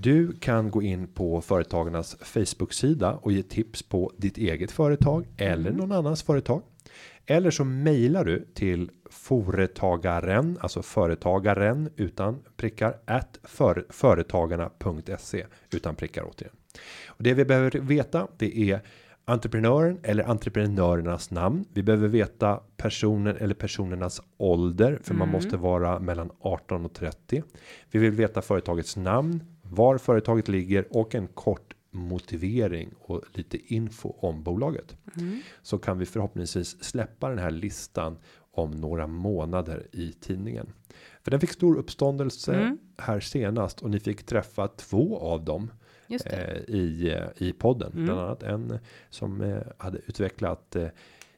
[0.00, 5.70] Du kan gå in på företagarnas Facebook-sida och ge tips på ditt eget företag eller
[5.70, 6.62] någon annans företag.
[7.26, 16.22] Eller så mejlar du till företagaren, alltså företagaren utan prickar at för, företagarna.se utan prickar
[16.22, 16.54] återigen.
[17.06, 18.80] Och det vi behöver veta, det är
[19.24, 21.64] entreprenören eller entreprenörernas namn.
[21.72, 27.42] Vi behöver veta personen eller personernas ålder för man måste vara mellan 18 och 30.
[27.90, 34.14] Vi vill veta företagets namn, var företaget ligger och en kort motivering och lite info
[34.18, 34.96] om bolaget.
[35.62, 38.18] Så kan vi förhoppningsvis släppa den här listan
[38.52, 40.72] om några månader i tidningen.
[41.22, 45.70] För den fick stor uppståndelse här senast och ni fick träffa två av dem
[46.26, 48.78] eh, i eh, i podden, bland annat en
[49.10, 50.88] som eh, hade utvecklat eh,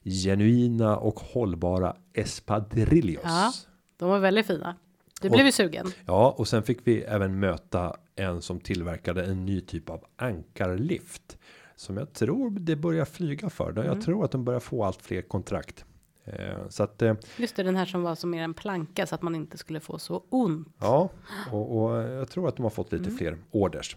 [0.04, 3.22] genuina och hållbara espadrillos.
[3.24, 3.52] Ja.
[3.96, 4.76] De var väldigt fina.
[5.20, 5.86] Du Och- blev ju sugen.
[6.06, 11.38] Ja, och sen fick vi även möta en som tillverkade en ny typ av ankarlift
[11.76, 13.70] som jag tror det börjar flyga för.
[13.70, 13.84] Mm.
[13.86, 15.84] Jag tror att de börjar få allt fler kontrakt.
[16.24, 19.14] Eh, så att eh, Just det, den här som var som mer en planka så
[19.14, 20.68] att man inte skulle få så ont.
[20.80, 21.08] ja,
[21.52, 23.16] och, och jag tror att de har fått lite Mm.
[23.18, 23.96] fler orders.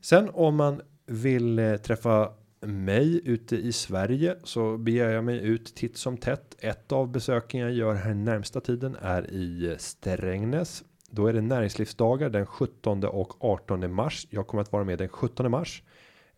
[0.00, 2.32] Sen om man vill eh, träffa
[2.66, 6.56] mig ute i Sverige så beger jag mig ut titt som tätt.
[6.58, 10.84] Ett av besöken jag gör här närmsta tiden är i Strängnäs.
[11.10, 14.26] Då är det näringslivsdagar den 17 och 18 mars.
[14.30, 15.82] Jag kommer att vara med den 17 mars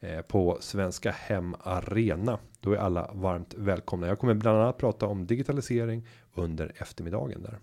[0.01, 2.39] eh, på Svenska Hem Arena.
[2.61, 4.07] Då är alla varmt välkomna.
[4.07, 7.59] Jag kommer bland annat prata om digitalisering under eftermiddagen där.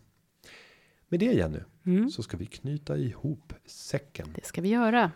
[1.07, 1.59] Med det Jenny
[2.09, 4.27] så ska vi knyta ihop säcken.
[4.35, 5.11] Det ska vi göra.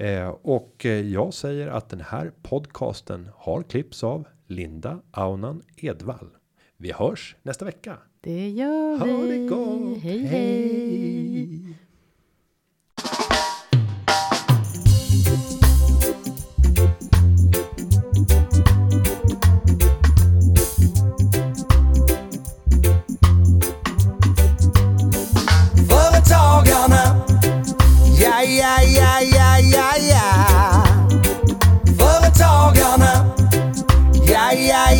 [0.00, 6.26] Eh, och eh, jag säger att den här podcasten har klipps av Linda Aunan Edvall.
[6.76, 7.96] Vi hörs nästa vecka.
[8.20, 9.38] Det gör Ha vi.
[9.38, 9.98] det gott.
[10.02, 11.60] Hej, hej.
[11.60, 11.74] Företagarna.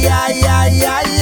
[0.01, 0.09] Företagarna.
[0.09, 1.20] Ja, ja, ja, ja, ja, ja.